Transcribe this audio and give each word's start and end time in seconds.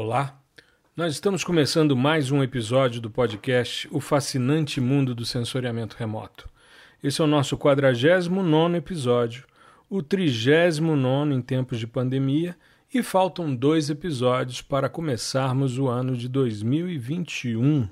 Olá, 0.00 0.40
nós 0.96 1.14
estamos 1.14 1.42
começando 1.42 1.96
mais 1.96 2.30
um 2.30 2.40
episódio 2.40 3.00
do 3.00 3.10
podcast 3.10 3.88
O 3.90 4.00
Fascinante 4.00 4.80
Mundo 4.80 5.12
do 5.12 5.26
Sensoriamento 5.26 5.96
Remoto. 5.98 6.48
Esse 7.02 7.20
é 7.20 7.24
o 7.24 7.26
nosso 7.26 7.56
49 7.56 8.76
episódio, 8.76 9.44
o 9.90 10.00
39 10.00 11.34
em 11.34 11.42
tempos 11.42 11.80
de 11.80 11.88
pandemia, 11.88 12.56
e 12.94 13.02
faltam 13.02 13.52
dois 13.52 13.90
episódios 13.90 14.62
para 14.62 14.88
começarmos 14.88 15.80
o 15.80 15.88
ano 15.88 16.16
de 16.16 16.28
2021. 16.28 17.88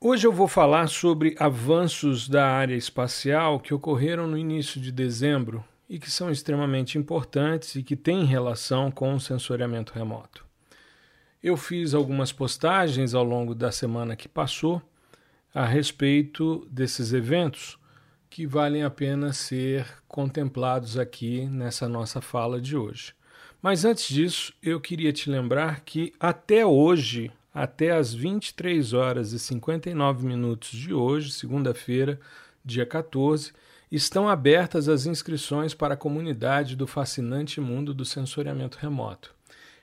Hoje 0.00 0.26
eu 0.26 0.32
vou 0.32 0.48
falar 0.48 0.88
sobre 0.88 1.36
avanços 1.38 2.28
da 2.28 2.48
área 2.48 2.74
espacial 2.74 3.60
que 3.60 3.72
ocorreram 3.72 4.26
no 4.26 4.36
início 4.36 4.80
de 4.80 4.90
dezembro 4.90 5.64
e 5.92 5.98
que 5.98 6.10
são 6.10 6.30
extremamente 6.30 6.96
importantes 6.96 7.74
e 7.74 7.82
que 7.82 7.94
têm 7.94 8.24
relação 8.24 8.90
com 8.90 9.12
o 9.12 9.20
sensoriamento 9.20 9.92
remoto. 9.92 10.42
Eu 11.42 11.54
fiz 11.54 11.92
algumas 11.92 12.32
postagens 12.32 13.12
ao 13.12 13.22
longo 13.22 13.54
da 13.54 13.70
semana 13.70 14.16
que 14.16 14.26
passou 14.26 14.80
a 15.54 15.66
respeito 15.66 16.66
desses 16.70 17.12
eventos 17.12 17.78
que 18.30 18.46
valem 18.46 18.84
a 18.84 18.88
pena 18.88 19.34
ser 19.34 19.86
contemplados 20.08 20.96
aqui 20.96 21.44
nessa 21.44 21.86
nossa 21.86 22.22
fala 22.22 22.58
de 22.58 22.74
hoje. 22.74 23.12
Mas 23.60 23.84
antes 23.84 24.08
disso, 24.08 24.54
eu 24.62 24.80
queria 24.80 25.12
te 25.12 25.28
lembrar 25.28 25.80
que 25.80 26.14
até 26.18 26.64
hoje, 26.64 27.30
até 27.52 27.90
as 27.90 28.14
23 28.14 28.94
horas 28.94 29.34
e 29.34 29.38
59 29.38 30.24
minutos 30.26 30.70
de 30.70 30.94
hoje, 30.94 31.30
segunda-feira, 31.30 32.18
dia 32.64 32.86
14, 32.86 33.52
estão 33.96 34.26
abertas 34.26 34.88
as 34.88 35.04
inscrições 35.04 35.74
para 35.74 35.92
a 35.92 35.98
comunidade 35.98 36.74
do 36.74 36.86
fascinante 36.86 37.60
mundo 37.60 37.92
do 37.92 38.06
sensoriamento 38.06 38.78
remoto. 38.78 39.34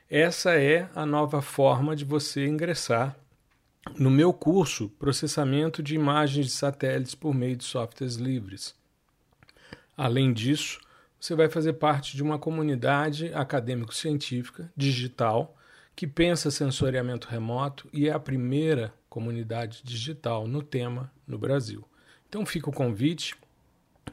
Essa 0.10 0.60
é 0.60 0.90
a 0.96 1.06
nova 1.06 1.44
forma 1.44 1.96
de 1.96 2.04
você 2.04 2.48
ingressar 2.48 3.16
no 4.00 4.10
meu 4.10 4.34
curso 4.34 4.90
Processamento 4.98 5.84
de 5.84 5.94
Imagens 5.94 6.48
de 6.48 6.52
Satélites 6.54 7.14
por 7.14 7.36
meio 7.36 7.56
de 7.56 7.64
softwares 7.64 8.16
livres. 8.16 8.74
Além 9.96 10.34
disso, 10.34 10.80
você 11.20 11.36
vai 11.36 11.48
fazer 11.48 11.74
parte 11.74 12.16
de 12.16 12.24
uma 12.24 12.40
comunidade 12.40 13.32
acadêmico-científica 13.36 14.72
digital 14.76 15.56
que 15.96 16.08
pensa 16.08 16.50
sensoriamento 16.50 17.28
remoto 17.28 17.88
e 17.94 18.10
é 18.10 18.12
a 18.12 18.20
primeira 18.20 18.92
comunidade 19.08 19.82
digital 19.84 20.48
no 20.48 20.64
tema 20.64 21.12
no 21.28 21.38
Brasil. 21.38 21.86
Então 22.28 22.44
fica 22.44 22.72
o 22.72 22.74
convite 22.74 23.36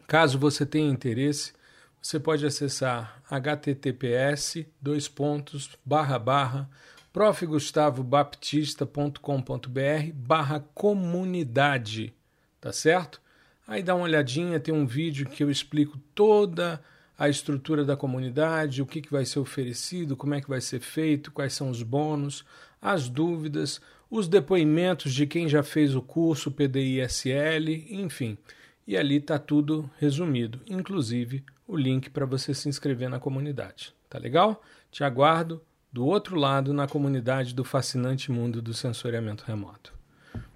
Caso 0.06 0.38
você 0.38 0.64
tenha 0.64 0.88
interesse, 0.88 1.52
você 2.00 2.20
pode 2.20 2.46
acessar 2.46 3.20
https 3.28 4.64
dois 4.80 5.08
pontos 5.08 5.70
barra 5.84 6.16
barra 6.16 6.70
profgustavobaptista.com.br 7.12 10.12
barra 10.14 10.60
comunidade, 10.72 12.14
tá 12.60 12.72
certo? 12.72 13.20
Aí 13.66 13.82
dá 13.82 13.96
uma 13.96 14.04
olhadinha, 14.04 14.60
tem 14.60 14.72
um 14.72 14.86
vídeo 14.86 15.28
que 15.28 15.42
eu 15.42 15.50
explico 15.50 15.98
toda 16.14 16.80
a 17.18 17.28
estrutura 17.28 17.84
da 17.84 17.96
comunidade, 17.96 18.82
o 18.82 18.86
que, 18.86 19.00
que 19.00 19.10
vai 19.10 19.24
ser 19.24 19.40
oferecido, 19.40 20.16
como 20.16 20.34
é 20.34 20.40
que 20.40 20.48
vai 20.48 20.60
ser 20.60 20.78
feito, 20.78 21.32
quais 21.32 21.54
são 21.54 21.68
os 21.68 21.82
bônus, 21.82 22.44
as 22.80 23.08
dúvidas, 23.08 23.80
os 24.08 24.28
depoimentos 24.28 25.12
de 25.12 25.26
quem 25.26 25.48
já 25.48 25.64
fez 25.64 25.96
o 25.96 26.02
curso 26.02 26.52
PDI-SL, 26.52 27.68
enfim 27.90 28.38
e 28.86 28.96
ali 28.96 29.16
está 29.16 29.38
tudo 29.38 29.90
resumido, 29.98 30.60
inclusive 30.66 31.44
o 31.66 31.76
link 31.76 32.08
para 32.10 32.24
você 32.24 32.54
se 32.54 32.68
inscrever 32.68 33.08
na 33.08 33.18
comunidade. 33.18 33.94
Tá 34.08 34.18
legal? 34.18 34.62
Te 34.90 35.02
aguardo 35.02 35.60
do 35.92 36.04
outro 36.06 36.36
lado 36.36 36.72
na 36.72 36.86
comunidade 36.86 37.54
do 37.54 37.64
fascinante 37.64 38.30
mundo 38.30 38.62
do 38.62 38.72
sensoriamento 38.72 39.44
remoto. 39.44 39.92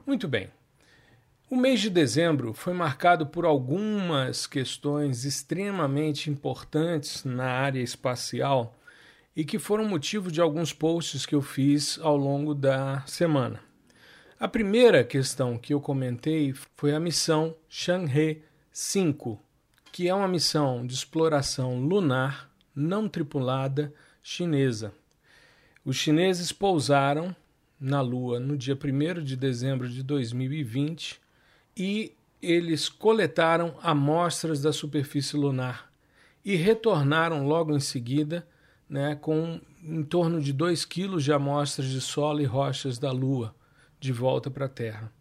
Muito 0.07 0.29
bem. 0.29 0.51
O 1.51 1.57
mês 1.57 1.81
de 1.81 1.91
dezembro 1.91 2.53
foi 2.53 2.73
marcado 2.73 3.27
por 3.27 3.45
algumas 3.45 4.47
questões 4.47 5.25
extremamente 5.25 6.31
importantes 6.31 7.25
na 7.25 7.47
área 7.47 7.81
espacial 7.81 8.79
e 9.35 9.45
que 9.45 9.59
foram 9.59 9.85
motivo 9.85 10.31
de 10.31 10.41
alguns 10.41 10.73
posts 10.73 11.27
que 11.27 11.35
eu 11.35 11.43
fiz 11.43 11.99
ao 12.01 12.17
longo 12.17 12.55
da 12.55 13.03
semana. 13.07 13.70
A 14.41 14.49
primeira 14.49 15.05
questão 15.05 15.59
que 15.59 15.75
eu 15.75 15.83
comentei 15.83 16.55
foi 16.75 16.95
a 16.95 16.99
missão 16.99 17.55
Chang'e 17.69 18.41
5, 18.73 19.39
que 19.93 20.09
é 20.09 20.15
uma 20.15 20.27
missão 20.27 20.87
de 20.87 20.95
exploração 20.95 21.79
lunar 21.79 22.51
não 22.75 23.07
tripulada 23.07 23.93
chinesa. 24.23 24.95
Os 25.85 25.97
chineses 25.97 26.53
pousaram 26.53 27.37
na 27.79 28.01
Lua 28.01 28.41
no 28.41 28.57
dia 28.57 28.75
1 28.75 29.23
de 29.23 29.37
dezembro 29.37 29.87
de 29.87 30.03
2020 30.03 31.21
e 31.77 32.15
eles 32.41 32.89
coletaram 32.89 33.77
amostras 33.83 34.63
da 34.63 34.73
superfície 34.73 35.37
lunar 35.37 35.93
e 36.43 36.57
retornaram 36.57 37.47
logo 37.47 37.77
em 37.77 37.81
seguida 37.81 38.49
né, 38.89 39.15
com 39.17 39.61
em 39.85 40.03
torno 40.03 40.41
de 40.41 40.55
2 40.55 40.87
quilos 40.87 41.25
de 41.25 41.31
amostras 41.31 41.89
de 41.89 42.01
solo 42.01 42.41
e 42.41 42.47
rochas 42.47 42.97
da 42.97 43.13
Lua 43.13 43.55
de 44.01 44.13
volta 44.13 44.51
para 44.51 44.65
a 44.65 44.69
Terra. 44.69 45.13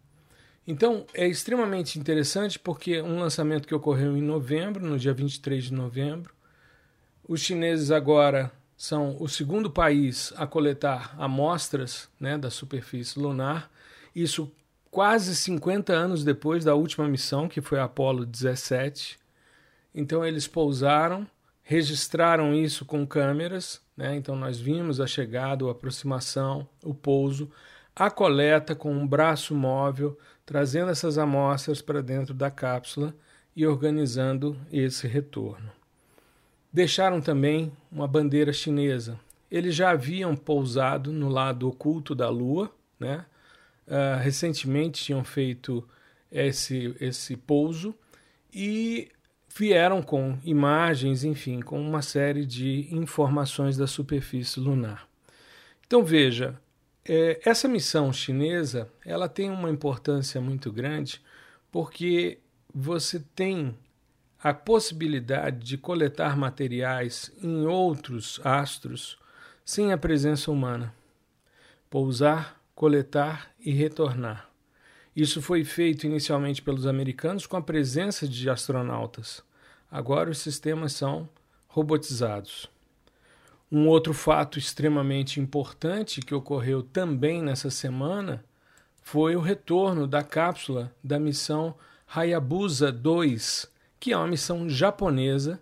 Então, 0.66 1.04
é 1.14 1.26
extremamente 1.26 1.98
interessante 1.98 2.58
porque 2.58 3.00
um 3.02 3.18
lançamento 3.18 3.68
que 3.68 3.74
ocorreu 3.74 4.16
em 4.16 4.22
novembro, 4.22 4.86
no 4.86 4.98
dia 4.98 5.12
23 5.12 5.64
de 5.64 5.72
novembro, 5.72 6.34
os 7.28 7.40
chineses 7.40 7.90
agora 7.90 8.50
são 8.76 9.16
o 9.20 9.28
segundo 9.28 9.70
país 9.70 10.32
a 10.36 10.46
coletar 10.46 11.14
amostras 11.18 12.08
né, 12.18 12.38
da 12.38 12.50
superfície 12.50 13.18
lunar, 13.18 13.70
isso 14.14 14.50
quase 14.90 15.36
50 15.36 15.92
anos 15.92 16.24
depois 16.24 16.64
da 16.64 16.74
última 16.74 17.06
missão, 17.06 17.48
que 17.48 17.60
foi 17.60 17.78
a 17.78 17.84
Apollo 17.84 18.24
17. 18.24 19.18
Então, 19.94 20.24
eles 20.24 20.46
pousaram, 20.46 21.26
registraram 21.62 22.54
isso 22.54 22.84
com 22.84 23.06
câmeras, 23.06 23.80
né? 23.96 24.16
então 24.16 24.34
nós 24.34 24.58
vimos 24.58 25.00
a 25.00 25.06
chegada, 25.06 25.66
a 25.66 25.70
aproximação, 25.70 26.66
o 26.82 26.94
pouso 26.94 27.50
a 27.94 28.10
coleta 28.10 28.74
com 28.74 28.92
um 28.92 29.06
braço 29.06 29.54
móvel, 29.54 30.18
trazendo 30.46 30.90
essas 30.90 31.18
amostras 31.18 31.82
para 31.82 32.00
dentro 32.00 32.32
da 32.32 32.50
cápsula 32.50 33.14
e 33.54 33.66
organizando 33.66 34.56
esse 34.72 35.06
retorno. 35.06 35.70
Deixaram 36.72 37.20
também 37.20 37.72
uma 37.90 38.06
bandeira 38.06 38.52
chinesa. 38.52 39.18
Eles 39.50 39.74
já 39.74 39.90
haviam 39.90 40.36
pousado 40.36 41.12
no 41.12 41.28
lado 41.28 41.68
oculto 41.68 42.14
da 42.14 42.28
Lua, 42.28 42.70
né? 42.98 43.26
Uh, 43.86 44.22
recentemente 44.22 45.02
tinham 45.02 45.24
feito 45.24 45.86
esse, 46.30 46.94
esse 47.00 47.36
pouso 47.36 47.92
e 48.54 49.10
vieram 49.56 50.00
com 50.00 50.38
imagens, 50.44 51.24
enfim, 51.24 51.60
com 51.60 51.80
uma 51.80 52.02
série 52.02 52.46
de 52.46 52.88
informações 52.94 53.76
da 53.76 53.86
superfície 53.86 54.60
lunar. 54.60 55.08
Então 55.84 56.04
veja, 56.04 56.56
é, 57.12 57.40
essa 57.44 57.66
missão 57.66 58.12
chinesa 58.12 58.88
ela 59.04 59.28
tem 59.28 59.50
uma 59.50 59.68
importância 59.68 60.40
muito 60.40 60.70
grande 60.70 61.20
porque 61.72 62.38
você 62.72 63.18
tem 63.34 63.76
a 64.40 64.54
possibilidade 64.54 65.58
de 65.58 65.76
coletar 65.76 66.36
materiais 66.36 67.32
em 67.42 67.66
outros 67.66 68.40
astros 68.44 69.18
sem 69.64 69.92
a 69.92 69.98
presença 69.98 70.52
humana. 70.52 70.94
Pousar, 71.90 72.60
coletar 72.76 73.50
e 73.58 73.72
retornar. 73.72 74.48
Isso 75.14 75.42
foi 75.42 75.64
feito 75.64 76.06
inicialmente 76.06 76.62
pelos 76.62 76.86
americanos 76.86 77.44
com 77.44 77.56
a 77.56 77.62
presença 77.62 78.28
de 78.28 78.48
astronautas. 78.48 79.42
Agora 79.90 80.30
os 80.30 80.38
sistemas 80.38 80.92
são 80.92 81.28
robotizados. 81.66 82.70
Um 83.70 83.86
outro 83.86 84.12
fato 84.12 84.58
extremamente 84.58 85.38
importante 85.38 86.20
que 86.20 86.34
ocorreu 86.34 86.82
também 86.82 87.40
nessa 87.40 87.70
semana 87.70 88.44
foi 89.00 89.36
o 89.36 89.40
retorno 89.40 90.06
da 90.06 90.24
cápsula 90.24 90.92
da 91.02 91.20
missão 91.20 91.74
Hayabusa 92.12 92.90
2, 92.90 93.70
que 94.00 94.12
é 94.12 94.16
uma 94.16 94.26
missão 94.26 94.68
japonesa 94.68 95.60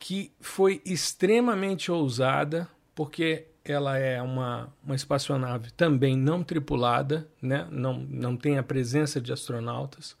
que 0.00 0.32
foi 0.40 0.82
extremamente 0.84 1.92
ousada, 1.92 2.68
porque 2.94 3.46
ela 3.64 3.96
é 3.96 4.20
uma, 4.20 4.68
uma 4.84 4.94
espaçonave 4.94 5.70
também 5.72 6.16
não 6.16 6.42
tripulada, 6.42 7.26
né? 7.40 7.66
não, 7.70 7.98
não 7.98 8.36
tem 8.36 8.58
a 8.58 8.62
presença 8.62 9.20
de 9.20 9.32
astronautas. 9.32 10.16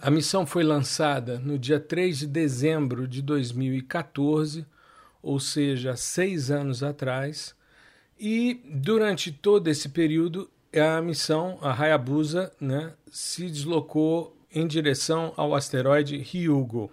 A 0.00 0.10
missão 0.10 0.46
foi 0.46 0.62
lançada 0.62 1.38
no 1.38 1.58
dia 1.58 1.80
3 1.80 2.20
de 2.20 2.26
dezembro 2.26 3.06
de 3.08 3.20
2014 3.20 4.64
ou 5.24 5.40
seja, 5.40 5.96
seis 5.96 6.50
anos 6.50 6.82
atrás, 6.82 7.54
e 8.18 8.60
durante 8.64 9.32
todo 9.32 9.68
esse 9.68 9.88
período 9.88 10.48
a 10.80 11.00
missão, 11.00 11.58
a 11.62 11.72
Hayabusa, 11.72 12.52
né, 12.60 12.92
se 13.10 13.46
deslocou 13.46 14.36
em 14.52 14.66
direção 14.66 15.32
ao 15.36 15.54
asteroide 15.54 16.16
Ryugu. 16.18 16.90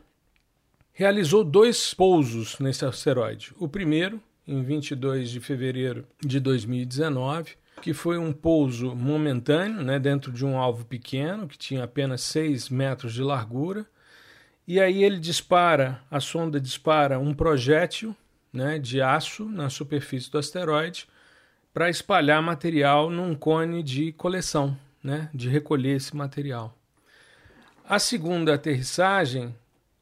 Realizou 0.93 1.43
dois 1.43 1.93
pousos 1.93 2.59
nesse 2.59 2.85
asteroide. 2.85 3.53
O 3.57 3.67
primeiro, 3.67 4.21
em 4.47 4.61
22 4.63 5.29
de 5.29 5.39
fevereiro 5.39 6.05
de 6.19 6.39
2019, 6.39 7.53
que 7.81 7.93
foi 7.93 8.17
um 8.17 8.31
pouso 8.31 8.95
momentâneo, 8.95 9.83
né, 9.83 9.99
dentro 9.99 10.31
de 10.31 10.45
um 10.45 10.57
alvo 10.57 10.85
pequeno, 10.85 11.47
que 11.47 11.57
tinha 11.57 11.83
apenas 11.83 12.21
6 12.21 12.69
metros 12.69 13.13
de 13.13 13.23
largura. 13.23 13.85
E 14.67 14.79
aí 14.79 15.03
ele 15.03 15.19
dispara, 15.19 16.01
a 16.09 16.19
sonda 16.19 16.59
dispara 16.59 17.19
um 17.19 17.33
projétil 17.33 18.15
né, 18.53 18.77
de 18.77 19.01
aço 19.01 19.45
na 19.45 19.69
superfície 19.69 20.29
do 20.29 20.37
asteroide 20.37 21.07
para 21.73 21.89
espalhar 21.89 22.41
material 22.41 23.09
num 23.09 23.33
cone 23.33 23.81
de 23.81 24.11
coleção, 24.11 24.77
né, 25.03 25.29
de 25.33 25.49
recolher 25.49 25.95
esse 25.95 26.15
material. 26.15 26.77
A 27.87 27.97
segunda 27.97 28.53
aterrissagem 28.53 29.55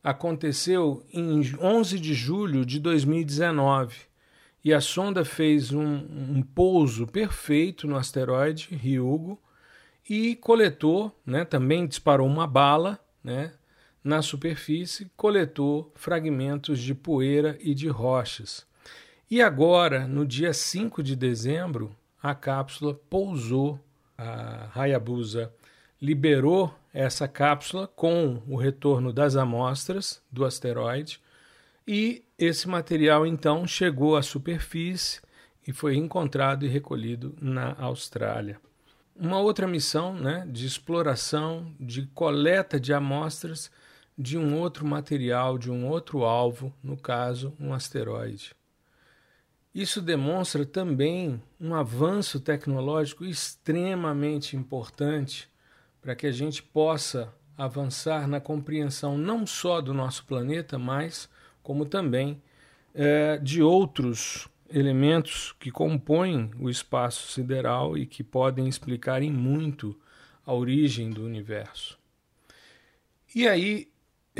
aconteceu 0.04 1.06
em 1.14 1.42
11 1.60 2.00
de 2.00 2.14
julho 2.14 2.66
de 2.66 2.80
2019 2.80 3.96
e 4.64 4.74
a 4.74 4.82
sonda 4.82 5.24
fez 5.24 5.72
um, 5.72 5.84
um 5.84 6.42
pouso 6.42 7.08
perfeito 7.08 7.88
no 7.88 7.96
asteroide 7.96 8.76
Ryugu 8.76 9.40
e 10.10 10.36
coletou, 10.36 11.16
né, 11.26 11.46
também 11.46 11.88
disparou 11.88 12.28
uma 12.28 12.48
bala 12.48 13.00
né, 13.24 13.54
na 14.04 14.22
superfície, 14.22 15.12
coletou 15.16 15.92
fragmentos 15.96 16.80
de 16.80 16.94
poeira 16.96 17.58
e 17.62 17.74
de 17.74 17.88
rochas. 17.88 18.66
E 19.30 19.42
agora, 19.42 20.08
no 20.08 20.26
dia 20.26 20.54
5 20.54 21.04
de 21.04 21.16
dezembro, 21.16 21.96
a 22.22 22.34
cápsula 22.34 22.94
pousou, 23.10 23.80
a 24.18 24.70
Hayabusa 24.74 25.54
liberou 26.02 26.74
essa 26.94 27.28
cápsula 27.28 27.88
com 27.88 28.42
o 28.48 28.56
retorno 28.56 29.14
das 29.14 29.36
amostras 29.36 30.22
do 30.32 30.46
asteroide 30.46 31.22
e 31.88 32.24
esse 32.38 32.68
material 32.68 33.26
então 33.26 33.68
chegou 33.68 34.16
à 34.16 34.22
superfície 34.22 35.22
e 35.68 35.74
foi 35.74 35.96
encontrado 35.96 36.66
e 36.66 36.70
recolhido 36.70 37.36
na 37.40 37.76
Austrália. 37.80 38.60
Uma 39.16 39.40
outra 39.40 39.68
missão 39.68 40.14
né, 40.14 40.48
de 40.50 40.66
exploração, 40.66 41.74
de 41.80 42.08
coleta 42.08 42.80
de 42.80 42.94
amostras 42.94 43.70
de 44.20 44.38
um 44.38 44.60
outro 44.60 44.86
material, 44.86 45.58
de 45.58 45.72
um 45.72 45.88
outro 45.88 46.26
alvo, 46.26 46.74
no 46.84 46.98
caso, 46.98 47.54
um 47.58 47.74
asteroide. 47.74 48.54
Isso 49.74 50.02
demonstra 50.02 50.66
também 50.66 51.42
um 51.58 51.74
avanço 51.74 52.38
tecnológico 52.42 53.24
extremamente 53.24 54.58
importante 54.58 55.50
para 56.02 56.16
que 56.18 56.28
a 56.28 56.34
gente 56.34 56.62
possa 56.62 57.34
avançar 57.58 58.28
na 58.28 58.42
compreensão 58.42 59.18
não 59.18 59.48
só 59.48 59.80
do 59.80 59.94
nosso 59.94 60.26
planeta, 60.26 60.78
mas 60.78 61.30
como 61.64 61.86
também 61.86 62.42
é, 62.94 63.38
de 63.38 63.64
outros 63.64 64.50
elementos 64.70 65.56
que 65.58 65.72
compõem 65.72 66.52
o 66.60 66.70
espaço 66.70 67.32
sideral 67.32 67.98
e 67.98 68.06
que 68.06 68.22
podem 68.22 68.68
explicar 68.68 69.22
em 69.22 69.32
muito 69.32 69.98
a 70.46 70.54
origem 70.54 71.10
do 71.10 71.24
universo. 71.24 71.98
E 73.34 73.48
aí, 73.48 73.89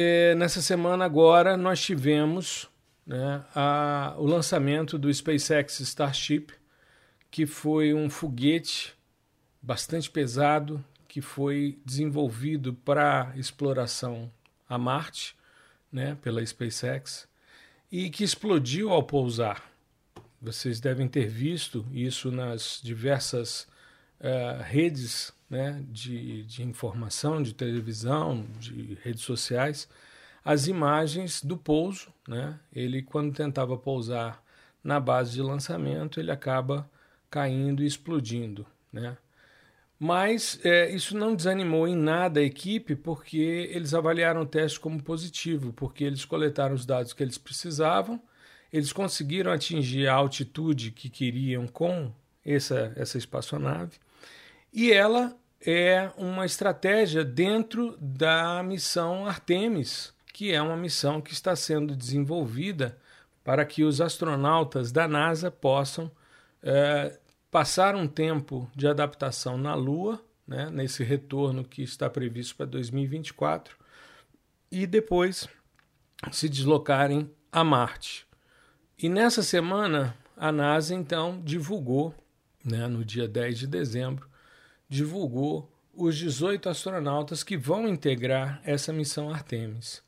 é, 0.02 0.36
nessa 0.36 0.62
semana 0.62 1.04
agora, 1.04 1.58
nós 1.58 1.82
tivemos 1.82 2.70
né, 3.06 3.44
a, 3.54 4.16
o 4.18 4.26
lançamento 4.26 4.98
do 4.98 5.14
SpaceX 5.14 5.80
Starship, 5.82 6.54
que 7.30 7.46
foi 7.46 7.94
um 7.94 8.10
foguete 8.10 8.96
bastante 9.62 10.10
pesado, 10.10 10.84
que 11.08 11.22
foi 11.22 11.78
desenvolvido 11.86 12.74
para 12.74 13.34
exploração 13.36 14.32
a 14.70 14.78
Marte, 14.78 15.36
né, 15.92 16.18
pela 16.22 16.46
SpaceX, 16.46 17.28
e 17.92 18.10
que 18.10 18.24
explodiu 18.24 18.92
ao 18.92 19.04
pousar. 19.04 19.70
Vocês 20.42 20.80
devem 20.80 21.08
ter 21.08 21.28
visto 21.28 21.86
isso 21.92 22.32
nas 22.32 22.80
diversas 22.82 23.68
uh, 24.22 24.64
redes 24.64 25.34
né, 25.50 25.84
de, 25.90 26.44
de 26.44 26.64
informação, 26.64 27.42
de 27.42 27.54
televisão, 27.54 28.46
de 28.60 28.98
redes 29.02 29.24
sociais, 29.24 29.90
as 30.46 30.68
imagens 30.68 31.44
do 31.44 31.58
pouso. 31.58 32.14
Né? 32.28 32.60
Ele, 32.74 33.02
quando 33.02 33.34
tentava 33.34 33.78
pousar 33.78 34.44
na 34.84 35.00
base 35.00 35.34
de 35.34 35.42
lançamento, 35.42 36.20
ele 36.20 36.32
acaba 36.32 36.90
caindo 37.30 37.84
e 37.84 37.88
explodindo. 37.88 38.66
Né? 38.92 39.18
Mas 40.00 40.60
é, 40.64 40.90
isso 40.90 41.18
não 41.18 41.36
desanimou 41.36 41.86
em 41.88 41.96
nada 41.96 42.40
a 42.40 42.44
equipe, 42.44 42.96
porque 42.96 43.38
eles 43.38 43.94
avaliaram 43.94 44.42
o 44.42 44.46
teste 44.46 44.80
como 44.80 45.04
positivo, 45.04 45.74
porque 45.74 46.06
eles 46.06 46.24
coletaram 46.24 46.74
os 46.74 46.86
dados 46.86 47.12
que 47.12 47.22
eles 47.22 47.38
precisavam, 47.38 48.22
eles 48.72 48.94
conseguiram 48.94 49.52
atingir 49.52 50.08
a 50.08 50.14
altitude 50.14 50.92
que 50.92 51.10
queriam 51.10 51.68
com 51.68 52.14
essa, 52.46 52.94
essa 52.96 53.18
espaçonave, 53.18 53.98
e 54.72 54.92
ela 54.92 55.36
é 55.66 56.12
uma 56.18 56.46
estratégia 56.46 57.24
dentro 57.24 57.98
da 58.00 58.64
missão 58.64 59.26
Artemis, 59.26 60.14
que 60.34 60.54
é 60.54 60.62
uma 60.62 60.78
missão 60.78 61.22
que 61.22 61.34
está 61.34 61.56
sendo 61.56 61.96
desenvolvida 61.96 62.98
para 63.44 63.66
que 63.66 63.84
os 63.84 64.00
astronautas 64.00 64.92
da 64.92 65.08
NASA 65.08 65.52
possam 65.52 66.12
é, 66.64 67.20
passar 67.52 67.96
um 67.96 68.08
tempo 68.08 68.70
de 68.76 68.88
adaptação 68.88 69.58
na 69.58 69.76
Lua, 69.76 70.22
né, 70.48 70.70
nesse 70.70 71.04
retorno 71.04 71.64
que 71.64 71.82
está 71.82 72.10
previsto 72.10 72.56
para 72.56 72.66
2024, 72.66 73.76
e 74.72 74.86
depois 74.86 75.48
se 76.32 76.48
deslocarem 76.48 77.30
a 77.52 77.64
Marte. 77.64 78.28
E 78.98 79.10
nessa 79.10 79.42
semana, 79.42 80.16
a 80.38 80.52
NASA 80.52 80.94
então 80.94 81.42
divulgou, 81.44 82.14
né, 82.64 82.88
no 82.88 83.04
dia 83.04 83.28
10 83.28 83.60
de 83.60 83.68
dezembro, 83.68 84.29
divulgou 84.90 85.72
os 85.94 86.18
18 86.18 86.68
astronautas 86.68 87.44
que 87.44 87.56
vão 87.56 87.88
integrar 87.88 88.60
essa 88.64 88.92
missão 88.92 89.30
Artemis. 89.30 90.02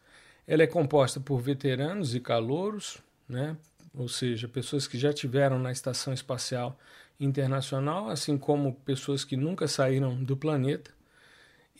Ela 0.47 0.63
é 0.63 0.67
composta 0.67 1.19
por 1.19 1.39
veteranos 1.39 2.15
e 2.15 2.19
calouros, 2.19 2.97
né, 3.29 3.55
ou 3.93 4.07
seja, 4.07 4.47
pessoas 4.47 4.87
que 4.87 4.97
já 4.97 5.13
tiveram 5.13 5.59
na 5.59 5.71
estação 5.71 6.13
espacial 6.13 6.77
internacional, 7.19 8.09
assim 8.09 8.37
como 8.37 8.73
pessoas 8.73 9.23
que 9.23 9.37
nunca 9.37 9.67
saíram 9.67 10.15
do 10.23 10.35
planeta. 10.35 10.91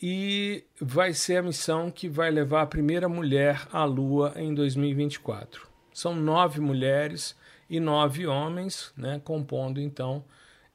E 0.00 0.64
vai 0.80 1.14
ser 1.14 1.36
a 1.36 1.42
missão 1.42 1.90
que 1.90 2.08
vai 2.08 2.30
levar 2.30 2.62
a 2.62 2.66
primeira 2.66 3.08
mulher 3.08 3.66
à 3.72 3.84
Lua 3.84 4.34
em 4.36 4.54
2024. 4.54 5.68
São 5.92 6.14
nove 6.14 6.60
mulheres 6.60 7.36
e 7.68 7.80
nove 7.80 8.26
homens, 8.26 8.92
né, 8.96 9.20
compondo 9.24 9.80
então 9.80 10.24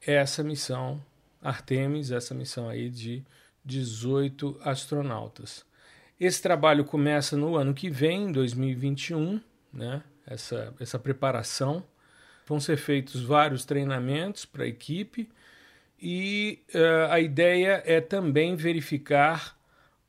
essa 0.01 0.43
missão 0.43 1.01
Artemis, 1.41 2.11
essa 2.11 2.33
missão 2.33 2.69
aí 2.69 2.89
de 2.89 3.23
18 3.63 4.59
astronautas. 4.63 5.65
Esse 6.19 6.41
trabalho 6.41 6.83
começa 6.83 7.37
no 7.37 7.55
ano 7.55 7.73
que 7.73 7.89
vem, 7.89 8.31
2021, 8.31 9.39
né, 9.71 10.01
essa, 10.25 10.73
essa 10.79 10.97
preparação 10.97 11.83
Vão 12.47 12.61
ser 12.61 12.77
feitos 12.77 13.21
vários 13.21 13.65
treinamentos 13.65 14.45
para 14.45 14.63
a 14.63 14.67
equipe 14.67 15.29
e 16.01 16.63
uh, 16.73 17.11
a 17.11 17.19
ideia 17.19 17.83
é 17.85 17.99
também 17.99 18.55
verificar 18.55 19.57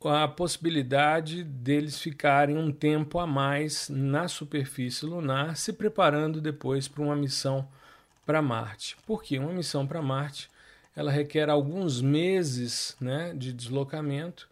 a 0.05 0.29
possibilidade 0.29 1.43
deles 1.43 1.99
ficarem 2.01 2.57
um 2.57 2.71
tempo 2.71 3.19
a 3.19 3.27
mais 3.27 3.89
na 3.89 4.29
superfície 4.29 5.05
lunar, 5.05 5.57
se 5.57 5.73
preparando 5.73 6.41
depois 6.41 6.87
para 6.87 7.03
uma 7.03 7.17
missão 7.17 7.69
para 8.25 8.41
Marte. 8.41 8.97
Porque 9.05 9.37
uma 9.37 9.53
missão 9.53 9.85
para 9.85 10.01
Marte 10.01 10.49
ela 10.99 11.13
requer 11.13 11.49
alguns 11.49 12.03
meses 12.03 12.97
né, 13.01 13.33
de 13.33 13.53
deslocamento 13.53 14.49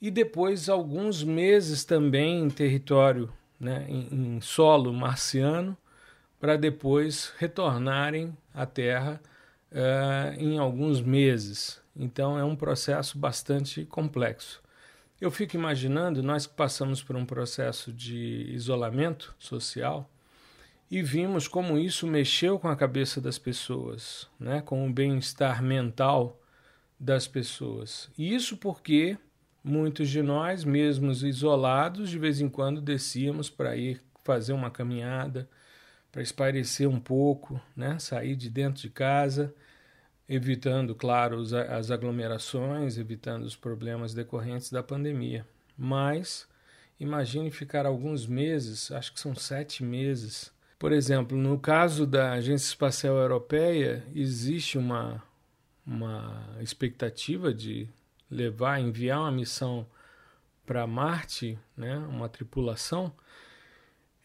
e 0.00 0.10
depois 0.10 0.66
alguns 0.70 1.22
meses 1.22 1.84
também 1.84 2.40
em 2.40 2.48
território, 2.48 3.30
né, 3.60 3.84
em, 3.86 4.36
em 4.36 4.40
solo 4.40 4.94
marciano, 4.94 5.76
para 6.40 6.56
depois 6.56 7.34
retornarem 7.36 8.34
à 8.54 8.64
Terra 8.64 9.20
uh, 9.70 10.40
em 10.40 10.56
alguns 10.56 11.02
meses. 11.02 11.82
Então 11.94 12.38
é 12.38 12.44
um 12.44 12.56
processo 12.56 13.18
bastante 13.18 13.84
complexo. 13.84 14.62
Eu 15.20 15.30
fico 15.30 15.54
imaginando, 15.54 16.22
nós 16.22 16.46
que 16.46 16.54
passamos 16.54 17.02
por 17.02 17.14
um 17.14 17.26
processo 17.26 17.92
de 17.92 18.46
isolamento 18.54 19.34
social 19.38 20.08
e 20.90 21.02
vimos 21.02 21.46
como 21.46 21.78
isso 21.78 22.06
mexeu 22.06 22.58
com 22.58 22.68
a 22.68 22.74
cabeça 22.74 23.20
das 23.20 23.38
pessoas, 23.38 24.28
né? 24.40 24.60
com 24.60 24.88
o 24.88 24.92
bem-estar 24.92 25.62
mental 25.62 26.40
das 26.98 27.28
pessoas. 27.28 28.10
E 28.18 28.34
isso 28.34 28.56
porque 28.56 29.16
muitos 29.62 30.08
de 30.08 30.20
nós, 30.20 30.64
mesmo 30.64 31.12
isolados, 31.12 32.10
de 32.10 32.18
vez 32.18 32.40
em 32.40 32.48
quando 32.48 32.80
descíamos 32.80 33.48
para 33.48 33.76
ir 33.76 34.00
fazer 34.24 34.52
uma 34.52 34.70
caminhada, 34.70 35.48
para 36.10 36.22
espairecer 36.22 36.88
um 36.88 36.98
pouco, 36.98 37.60
né? 37.76 37.96
sair 38.00 38.34
de 38.34 38.50
dentro 38.50 38.82
de 38.82 38.90
casa, 38.90 39.54
evitando, 40.28 40.92
claro, 40.94 41.40
as 41.68 41.90
aglomerações, 41.92 42.98
evitando 42.98 43.44
os 43.44 43.54
problemas 43.54 44.12
decorrentes 44.12 44.70
da 44.72 44.82
pandemia. 44.82 45.46
Mas 45.78 46.48
imagine 46.98 47.48
ficar 47.52 47.86
alguns 47.86 48.26
meses, 48.26 48.90
acho 48.90 49.12
que 49.12 49.20
são 49.20 49.36
sete 49.36 49.84
meses, 49.84 50.52
Por 50.80 50.92
exemplo, 50.92 51.36
no 51.36 51.58
caso 51.58 52.06
da 52.06 52.32
Agência 52.32 52.68
Espacial 52.68 53.14
Europeia, 53.14 54.02
existe 54.14 54.78
uma, 54.78 55.22
uma 55.86 56.56
expectativa 56.58 57.52
de 57.52 57.86
levar, 58.30 58.80
enviar 58.80 59.20
uma 59.20 59.30
missão 59.30 59.86
para 60.64 60.86
Marte, 60.86 61.58
né, 61.76 61.98
uma 61.98 62.30
tripulação, 62.30 63.12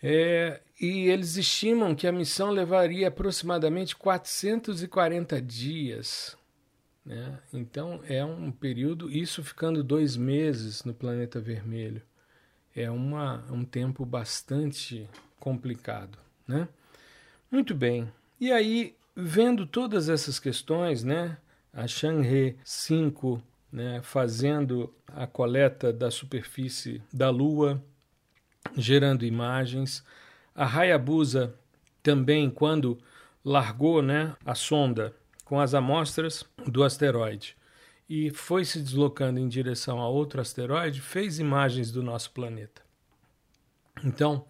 é, 0.01 0.62
e 0.79 1.09
eles 1.09 1.35
estimam 1.35 1.93
que 1.93 2.07
a 2.07 2.12
missão 2.13 2.51
levaria 2.51 3.09
aproximadamente 3.09 3.93
440 3.93 5.41
dias. 5.41 6.38
Né? 7.05 7.38
Então 7.51 8.00
é 8.07 8.24
um 8.24 8.50
período, 8.50 9.12
isso 9.12 9.43
ficando 9.43 9.83
dois 9.83 10.15
meses 10.15 10.85
no 10.85 10.93
planeta 10.93 11.38
vermelho. 11.38 12.01
É 12.74 12.89
uma, 12.89 13.43
um 13.51 13.65
tempo 13.65 14.05
bastante 14.05 15.09
complicado. 15.38 16.24
Né? 16.47 16.67
Muito 17.51 17.73
bem. 17.73 18.11
E 18.39 18.51
aí, 18.51 18.95
vendo 19.15 19.65
todas 19.65 20.09
essas 20.09 20.39
questões, 20.39 21.03
né, 21.03 21.37
a 21.73 21.87
Chang'e 21.87 22.57
5 22.63 23.41
né, 23.71 23.99
fazendo 24.01 24.93
a 25.07 25.27
coleta 25.27 25.91
da 25.91 26.09
superfície 26.09 27.01
da 27.11 27.29
Lua, 27.29 27.83
gerando 28.77 29.25
imagens. 29.25 30.03
A 30.55 30.65
Hayabusa 30.65 31.53
também, 32.01 32.49
quando 32.49 32.97
largou 33.43 34.01
né, 34.01 34.33
a 34.45 34.55
sonda 34.55 35.13
com 35.43 35.59
as 35.59 35.73
amostras 35.73 36.45
do 36.65 36.83
asteroide 36.83 37.55
e 38.09 38.29
foi 38.29 38.63
se 38.63 38.79
deslocando 38.79 39.39
em 39.39 39.47
direção 39.47 39.99
a 39.99 40.07
outro 40.07 40.39
asteroide, 40.39 41.01
fez 41.01 41.39
imagens 41.39 41.91
do 41.91 42.01
nosso 42.01 42.31
planeta. 42.31 42.81
Então, 44.03 44.45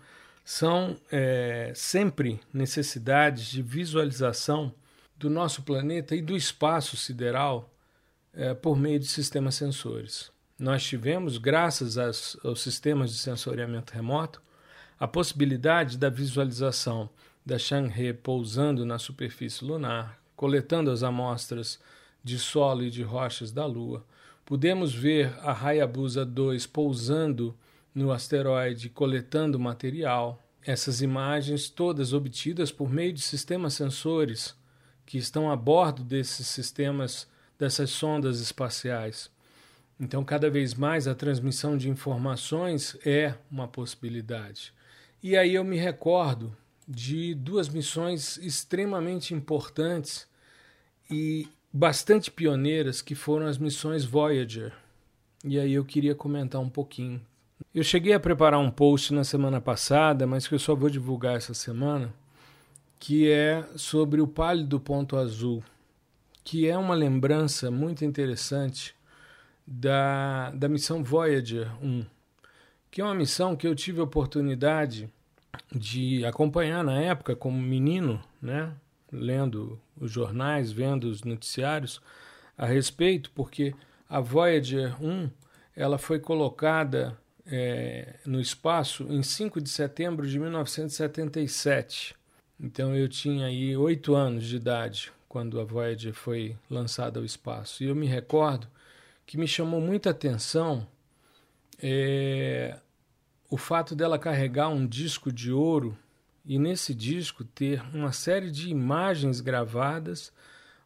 são 0.45 0.95
é, 1.11 1.71
sempre 1.73 2.39
necessidades 2.53 3.47
de 3.47 3.63
visualização 3.63 4.71
do 5.17 5.27
nosso 5.27 5.63
planeta 5.63 6.15
e 6.15 6.21
do 6.21 6.37
espaço 6.37 6.95
sideral 6.95 7.73
é, 8.31 8.53
por 8.53 8.77
meio 8.77 8.99
de 8.99 9.07
sistemas 9.07 9.55
sensores. 9.55 10.31
Nós 10.59 10.83
tivemos, 10.83 11.39
graças 11.39 11.97
às, 11.97 12.37
aos 12.45 12.61
sistemas 12.61 13.11
de 13.11 13.17
sensoriamento 13.17 13.91
remoto, 13.91 14.39
a 14.99 15.07
possibilidade 15.07 15.97
da 15.97 16.09
visualização 16.09 17.09
da 17.43 17.57
Chang'e 17.57 18.13
pousando 18.13 18.85
na 18.85 18.99
superfície 18.99 19.65
lunar, 19.65 20.19
coletando 20.35 20.91
as 20.91 21.01
amostras 21.01 21.79
de 22.23 22.37
solo 22.37 22.83
e 22.83 22.91
de 22.91 23.01
rochas 23.01 23.51
da 23.51 23.65
Lua. 23.65 24.05
Pudemos 24.45 24.93
ver 24.93 25.33
a 25.41 25.51
Hayabusa 25.51 26.23
2 26.23 26.67
pousando 26.67 27.55
no 27.95 28.11
asteroide, 28.11 28.89
coletando 28.89 29.57
material. 29.57 30.43
Essas 30.61 31.01
imagens 31.01 31.69
todas 31.69 32.11
obtidas 32.11 32.71
por 32.71 32.91
meio 32.91 33.13
de 33.13 33.21
sistemas 33.21 33.73
sensores 33.73 34.53
que 35.05 35.17
estão 35.17 35.49
a 35.49 35.55
bordo 35.55 36.03
desses 36.03 36.47
sistemas 36.47 37.27
dessas 37.57 37.89
sondas 37.91 38.41
espaciais. 38.41 39.31
Então, 39.97 40.25
cada 40.25 40.49
vez 40.49 40.73
mais 40.73 41.07
a 41.07 41.15
transmissão 41.15 41.77
de 41.77 41.89
informações 41.89 42.97
é 43.05 43.33
uma 43.49 43.67
possibilidade. 43.67 44.73
E 45.23 45.37
aí 45.37 45.55
eu 45.55 45.63
me 45.63 45.77
recordo 45.77 46.55
de 46.87 47.33
duas 47.33 47.69
missões 47.69 48.37
extremamente 48.37 49.33
importantes 49.33 50.27
e 51.09 51.47
bastante 51.71 52.29
pioneiras 52.29 53.01
que 53.01 53.15
foram 53.15 53.47
as 53.47 53.57
missões 53.57 54.03
Voyager. 54.03 54.73
E 55.43 55.57
aí 55.57 55.73
eu 55.73 55.85
queria 55.85 56.13
comentar 56.13 56.59
um 56.59 56.69
pouquinho. 56.69 57.21
Eu 57.75 57.83
cheguei 57.83 58.13
a 58.13 58.19
preparar 58.19 58.59
um 58.59 58.71
post 58.71 59.13
na 59.13 59.25
semana 59.25 59.59
passada, 59.59 60.25
mas 60.25 60.47
que 60.47 60.55
eu 60.55 60.59
só 60.59 60.73
vou 60.73 60.89
divulgar 60.89 61.35
essa 61.35 61.53
semana, 61.53 62.11
que 62.97 63.29
é 63.29 63.67
sobre 63.75 64.21
o 64.21 64.27
pálido 64.27 64.79
ponto 64.79 65.17
azul 65.17 65.61
que 66.45 66.69
é 66.69 66.77
uma 66.77 66.93
lembrança 66.93 67.71
muito 67.71 68.05
interessante 68.05 68.95
da, 69.65 70.51
da 70.51 70.69
missão 70.69 71.03
Voyager 71.03 71.67
1, 71.83 72.05
que 72.91 73.01
é 73.01 73.03
uma 73.03 73.15
missão 73.15 73.55
que 73.55 73.67
eu 73.67 73.73
tive 73.73 73.99
a 73.99 74.03
oportunidade 74.03 75.09
de 75.69 76.23
acompanhar 76.23 76.83
na 76.83 77.01
época 77.01 77.35
como 77.35 77.59
menino, 77.59 78.23
né, 78.39 78.71
lendo 79.11 79.77
os 79.99 80.11
jornais, 80.11 80.71
vendo 80.71 81.05
os 81.05 81.23
noticiários 81.23 81.99
a 82.55 82.67
respeito, 82.67 83.31
porque 83.31 83.73
a 84.07 84.19
Voyager 84.19 84.95
1 85.03 85.27
ela 85.75 85.97
foi 85.97 86.19
colocada 86.19 87.17
é, 87.45 88.15
no 88.25 88.39
espaço 88.39 89.03
em 89.09 89.21
5 89.21 89.61
de 89.61 89.69
setembro 89.69 90.27
de 90.27 90.39
1977. 90.39 92.15
Então 92.59 92.95
eu 92.95 93.07
tinha 93.07 93.47
aí 93.47 93.75
oito 93.75 94.15
anos 94.15 94.45
de 94.45 94.55
idade 94.55 95.11
quando 95.27 95.59
a 95.59 95.63
Voyager 95.63 96.13
foi 96.13 96.57
lançada 96.69 97.19
ao 97.19 97.25
espaço. 97.25 97.83
E 97.83 97.87
eu 97.87 97.95
me 97.95 98.07
recordo 98.07 98.67
que 99.25 99.37
me 99.37 99.47
chamou 99.47 99.81
muita 99.81 100.11
atenção 100.11 100.87
é, 101.81 102.79
o 103.49 103.57
fato 103.57 103.95
dela 103.95 104.17
carregar 104.17 104.69
um 104.69 104.87
disco 104.87 105.31
de 105.31 105.51
ouro 105.51 105.97
e 106.45 106.57
nesse 106.59 106.93
disco 106.93 107.43
ter 107.43 107.81
uma 107.93 108.11
série 108.11 108.51
de 108.51 108.69
imagens 108.69 109.41
gravadas, 109.41 110.31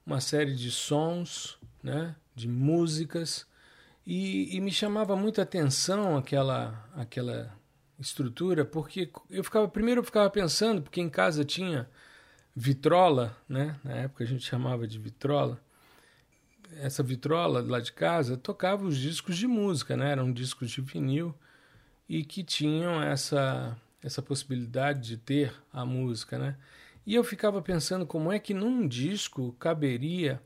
uma 0.06 0.22
série 0.22 0.56
de 0.56 0.72
sons, 0.72 1.60
né, 1.84 2.16
de 2.34 2.48
músicas, 2.48 3.46
e, 4.12 4.56
e 4.56 4.60
me 4.60 4.72
chamava 4.72 5.16
muita 5.16 5.44
atenção 5.44 6.18
aquela, 6.18 6.84
aquela 6.96 7.56
estrutura, 8.00 8.66
porque 8.66 9.12
eu 9.30 9.44
ficava 9.44 9.68
primeiro 9.68 10.00
eu 10.00 10.04
ficava 10.04 10.28
pensando, 10.32 10.82
porque 10.82 11.00
em 11.00 11.12
casa 11.12 11.46
tinha 11.46 11.88
vitrola, 12.56 13.38
né? 13.48 13.80
Na 13.84 13.94
época 13.94 14.24
a 14.24 14.28
gente 14.28 14.44
chamava 14.44 14.88
de 14.88 14.98
vitrola. 14.98 15.62
Essa 16.78 17.04
vitrola 17.04 17.62
lá 17.62 17.80
de 17.80 17.94
casa 17.94 18.36
tocava 18.36 18.84
os 18.84 18.98
discos 18.98 19.38
de 19.38 19.46
música, 19.46 19.96
né? 19.96 20.12
Eram 20.12 20.34
discos 20.34 20.72
de 20.72 20.82
vinil 20.82 21.36
e 22.10 22.24
que 22.24 22.44
tinham 22.44 23.00
essa 23.04 23.78
essa 24.02 24.24
possibilidade 24.24 25.02
de 25.02 25.18
ter 25.18 25.54
a 25.72 25.86
música, 25.86 26.40
né? 26.40 26.58
E 27.06 27.14
eu 27.14 27.24
ficava 27.24 27.62
pensando 27.62 28.08
como 28.08 28.32
é 28.32 28.40
que 28.40 28.56
num 28.56 28.88
disco 28.88 29.56
caberia, 29.60 30.42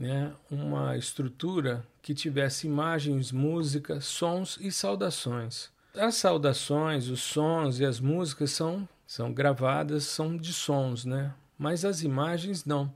né, 0.00 0.32
uma 0.50 0.96
estrutura 0.96 1.86
que 2.00 2.14
tivesse 2.14 2.66
imagens, 2.66 3.30
música, 3.30 4.00
sons 4.00 4.58
e 4.60 4.72
saudações. 4.72 5.68
As 5.94 6.14
saudações, 6.16 7.08
os 7.08 7.20
sons 7.20 7.78
e 7.78 7.84
as 7.84 8.00
músicas 8.00 8.50
são 8.50 8.88
são 9.06 9.32
gravadas, 9.32 10.04
são 10.04 10.36
de 10.36 10.52
sons, 10.52 11.04
né? 11.04 11.34
mas 11.60 11.84
as 11.84 12.02
imagens 12.02 12.64
não. 12.64 12.90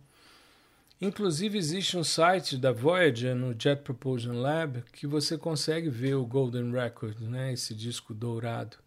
Inclusive 0.99 1.59
existe 1.59 1.99
um 1.99 2.03
site 2.03 2.57
da 2.57 2.73
Voyager 2.73 3.35
no 3.35 3.55
Jet 3.59 3.83
Propulsion 3.83 4.41
Lab 4.41 4.83
que 4.91 5.07
você 5.07 5.37
consegue 5.37 5.91
ver 5.91 6.15
o 6.15 6.25
Golden 6.25 6.73
Record, 6.73 7.21
né, 7.21 7.53
esse 7.53 7.75
disco 7.75 8.15
dourado. 8.15 8.79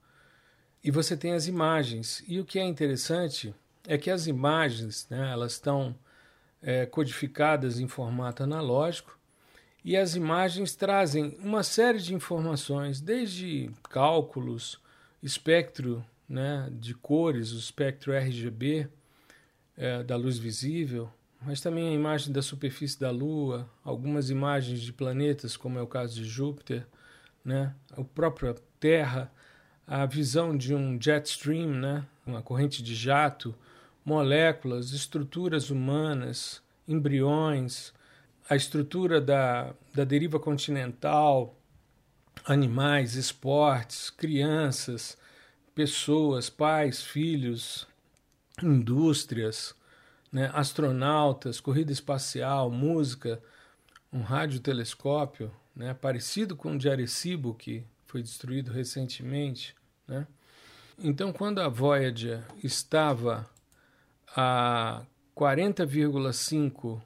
E 0.84 0.90
você 0.90 1.16
tem 1.16 1.34
as 1.34 1.46
imagens. 1.46 2.24
E 2.28 2.40
o 2.40 2.46
que 2.46 2.58
é 2.58 2.64
interessante 2.64 3.54
é 3.86 4.00
que 4.00 4.10
as 4.10 4.26
imagens, 4.26 5.06
né, 5.12 5.32
elas 5.32 5.52
estão 5.52 5.96
é, 6.62 6.86
codificadas 6.86 7.80
em 7.80 7.88
formato 7.88 8.44
analógico 8.44 9.18
e 9.84 9.96
as 9.96 10.16
imagens 10.16 10.76
trazem 10.76 11.38
uma 11.40 11.64
série 11.64 12.00
de 12.00 12.14
informações, 12.14 13.00
desde 13.00 13.72
cálculos, 13.90 14.82
espectro 15.24 16.04
né, 16.28 16.68
de 16.72 16.94
cores, 16.94 17.54
o 17.54 17.58
espectro 17.58 18.12
RGB, 18.12 18.90
é, 19.78 20.04
da 20.04 20.16
luz 20.16 20.38
visível, 20.38 21.10
mas 21.42 21.62
também 21.62 21.88
a 21.88 21.94
imagem 21.94 22.34
da 22.34 22.42
superfície 22.42 23.00
da 23.00 23.12
Lua, 23.12 23.70
algumas 23.84 24.30
imagens 24.30 24.82
de 24.82 24.92
planetas, 24.92 25.56
como 25.56 25.78
é 25.78 25.82
o 25.82 25.88
caso 25.88 26.16
de 26.16 26.26
Júpiter, 26.26 26.86
né? 27.46 27.74
a 27.96 28.04
própria 28.04 28.56
Terra, 28.80 29.32
a 29.86 30.06
visão 30.06 30.58
de 30.58 30.74
um 30.74 31.02
jet 31.02 31.26
stream, 31.30 31.70
né? 31.70 32.06
uma 32.26 32.42
corrente 32.42 32.84
de 32.84 32.94
jato, 32.94 33.56
moléculas, 34.08 34.94
estruturas 34.94 35.70
humanas, 35.70 36.62
embriões, 36.88 37.92
a 38.50 38.56
estrutura 38.56 39.20
da, 39.20 39.74
da 39.94 40.06
deriva 40.06 40.40
continental, 40.40 41.54
animais, 42.46 43.16
esportes, 43.16 44.10
crianças, 44.10 45.18
pessoas, 45.76 46.50
pais, 46.50 47.04
filhos, 47.04 47.86
indústrias, 48.64 49.76
né, 50.32 50.50
astronautas, 50.54 51.60
corrida 51.60 51.92
espacial, 51.92 52.72
música, 52.72 53.42
um 54.14 54.22
radiotelescópio, 54.22 55.52
né, 55.76 55.94
parecido 55.94 56.56
com 56.56 56.76
o 56.76 56.78
de 56.78 56.90
Arecibo, 56.90 57.54
que 57.54 57.84
foi 58.06 58.22
destruído 58.22 58.72
recentemente. 58.72 59.76
Né? 60.08 60.26
Então, 60.98 61.34
quando 61.34 61.60
a 61.60 61.68
Voyager 61.68 62.42
estava 62.64 63.46
a 64.36 65.06
40,5 65.36 67.02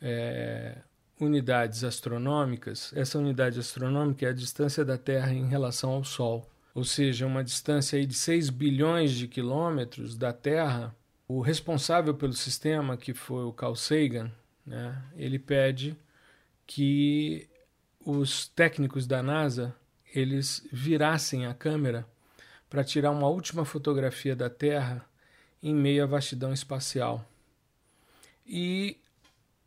é, 0.00 0.78
unidades 1.20 1.84
astronômicas, 1.84 2.92
essa 2.94 3.18
unidade 3.18 3.58
astronômica 3.60 4.26
é 4.26 4.30
a 4.30 4.34
distância 4.34 4.84
da 4.84 4.96
Terra 4.96 5.32
em 5.32 5.48
relação 5.48 5.90
ao 5.90 6.04
Sol. 6.04 6.48
ou 6.74 6.84
seja, 6.84 7.26
uma 7.26 7.42
distância 7.42 7.98
aí 7.98 8.06
de 8.06 8.14
6 8.14 8.48
bilhões 8.50 9.12
de 9.12 9.26
quilômetros 9.26 10.16
da 10.16 10.32
Terra, 10.32 10.94
o 11.26 11.40
responsável 11.40 12.14
pelo 12.14 12.32
sistema, 12.32 12.96
que 12.96 13.12
foi 13.12 13.44
o 13.44 13.52
Carl 13.52 13.74
Sagan, 13.74 14.30
né, 14.64 15.02
ele 15.16 15.38
pede 15.38 15.96
que 16.66 17.48
os 18.04 18.46
técnicos 18.48 19.06
da 19.06 19.22
NASA 19.22 19.74
eles 20.14 20.66
virassem 20.72 21.46
a 21.46 21.54
câmera 21.54 22.06
para 22.68 22.84
tirar 22.84 23.10
uma 23.10 23.28
última 23.28 23.64
fotografia 23.64 24.34
da 24.34 24.48
Terra 24.48 25.04
em 25.62 25.74
meio 25.74 26.04
à 26.04 26.06
vastidão 26.06 26.52
espacial. 26.52 27.24
E 28.46 28.96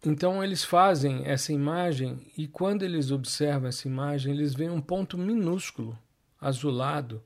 então 0.05 0.43
eles 0.43 0.63
fazem 0.63 1.25
essa 1.25 1.53
imagem 1.53 2.19
e 2.37 2.47
quando 2.47 2.83
eles 2.83 3.11
observam 3.11 3.69
essa 3.69 3.87
imagem, 3.87 4.33
eles 4.33 4.53
veem 4.53 4.69
um 4.69 4.81
ponto 4.81 5.17
minúsculo, 5.17 5.97
azulado, 6.41 7.23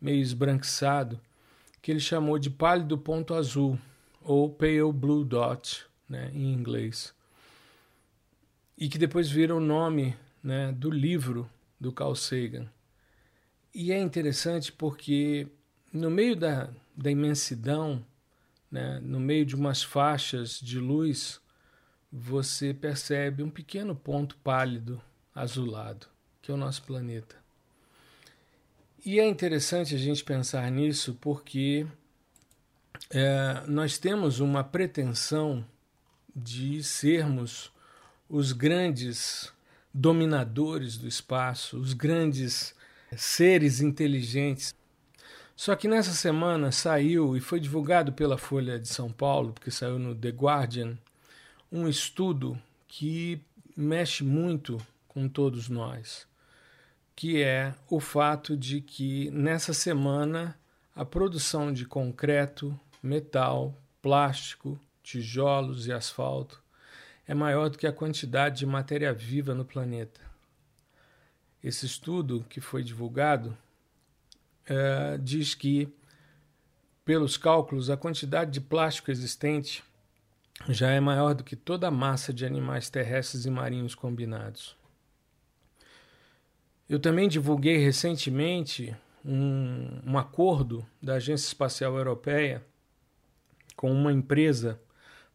meio 0.00 0.22
esbranquiçado, 0.22 1.20
que 1.82 1.90
ele 1.90 2.00
chamou 2.00 2.38
de 2.38 2.48
pálido 2.48 2.96
ponto 2.96 3.34
azul 3.34 3.78
ou 4.22 4.48
pale 4.48 4.90
blue 4.90 5.22
dot, 5.22 5.84
né, 6.08 6.30
em 6.32 6.50
inglês. 6.50 7.14
E 8.78 8.88
que 8.88 8.96
depois 8.96 9.30
vira 9.30 9.54
o 9.54 9.60
nome, 9.60 10.16
né, 10.42 10.72
do 10.72 10.90
livro 10.90 11.48
do 11.78 11.92
Carl 11.92 12.14
Sagan. 12.14 12.66
E 13.74 13.92
é 13.92 13.98
interessante 13.98 14.72
porque 14.72 15.46
no 15.94 16.10
meio 16.10 16.34
da, 16.34 16.68
da 16.96 17.10
imensidão, 17.10 18.04
né, 18.70 18.98
no 19.00 19.20
meio 19.20 19.46
de 19.46 19.54
umas 19.54 19.82
faixas 19.82 20.58
de 20.60 20.78
luz, 20.78 21.40
você 22.12 22.74
percebe 22.74 23.42
um 23.42 23.48
pequeno 23.48 23.94
ponto 23.94 24.36
pálido, 24.38 25.00
azulado, 25.34 26.06
que 26.42 26.50
é 26.50 26.54
o 26.54 26.56
nosso 26.56 26.82
planeta. 26.82 27.36
E 29.06 29.20
é 29.20 29.28
interessante 29.28 29.94
a 29.94 29.98
gente 29.98 30.24
pensar 30.24 30.70
nisso 30.70 31.16
porque 31.20 31.86
é, 33.10 33.62
nós 33.68 33.96
temos 33.96 34.40
uma 34.40 34.64
pretensão 34.64 35.64
de 36.34 36.82
sermos 36.82 37.72
os 38.28 38.52
grandes 38.52 39.52
dominadores 39.92 40.96
do 40.96 41.06
espaço, 41.06 41.78
os 41.78 41.92
grandes 41.92 42.74
seres 43.16 43.80
inteligentes. 43.80 44.74
Só 45.56 45.76
que 45.76 45.86
nessa 45.86 46.12
semana 46.12 46.72
saiu 46.72 47.36
e 47.36 47.40
foi 47.40 47.60
divulgado 47.60 48.12
pela 48.12 48.36
Folha 48.36 48.78
de 48.78 48.88
São 48.88 49.10
Paulo, 49.10 49.52
porque 49.52 49.70
saiu 49.70 49.98
no 49.98 50.14
The 50.14 50.30
Guardian, 50.30 50.98
um 51.70 51.88
estudo 51.88 52.60
que 52.88 53.40
mexe 53.76 54.24
muito 54.24 54.78
com 55.06 55.28
todos 55.28 55.68
nós, 55.68 56.26
que 57.14 57.40
é 57.40 57.72
o 57.88 58.00
fato 58.00 58.56
de 58.56 58.80
que 58.80 59.30
nessa 59.30 59.72
semana 59.72 60.58
a 60.94 61.04
produção 61.04 61.72
de 61.72 61.84
concreto, 61.84 62.78
metal, 63.00 63.74
plástico, 64.02 64.78
tijolos 65.02 65.86
e 65.86 65.92
asfalto 65.92 66.62
é 67.26 67.34
maior 67.34 67.70
do 67.70 67.78
que 67.78 67.86
a 67.86 67.92
quantidade 67.92 68.58
de 68.58 68.66
matéria 68.66 69.12
viva 69.12 69.54
no 69.54 69.64
planeta. 69.64 70.20
Esse 71.62 71.86
estudo 71.86 72.44
que 72.48 72.60
foi 72.60 72.82
divulgado 72.82 73.56
é, 74.66 75.18
diz 75.18 75.54
que, 75.54 75.88
pelos 77.04 77.36
cálculos, 77.36 77.90
a 77.90 77.96
quantidade 77.96 78.50
de 78.50 78.60
plástico 78.60 79.10
existente 79.10 79.82
já 80.68 80.90
é 80.90 81.00
maior 81.00 81.34
do 81.34 81.44
que 81.44 81.56
toda 81.56 81.88
a 81.88 81.90
massa 81.90 82.32
de 82.32 82.46
animais 82.46 82.88
terrestres 82.88 83.44
e 83.44 83.50
marinhos 83.50 83.94
combinados. 83.94 84.76
Eu 86.88 86.98
também 86.98 87.28
divulguei 87.28 87.78
recentemente 87.78 88.94
um, 89.24 90.00
um 90.06 90.18
acordo 90.18 90.86
da 91.02 91.14
Agência 91.14 91.46
Espacial 91.46 91.96
Europeia 91.96 92.62
com 93.74 93.90
uma 93.90 94.12
empresa 94.12 94.78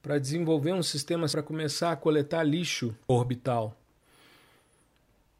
para 0.01 0.19
desenvolver 0.19 0.73
um 0.73 0.83
sistema 0.83 1.27
para 1.27 1.43
começar 1.43 1.91
a 1.91 1.95
coletar 1.95 2.43
lixo 2.43 2.95
orbital. 3.07 3.78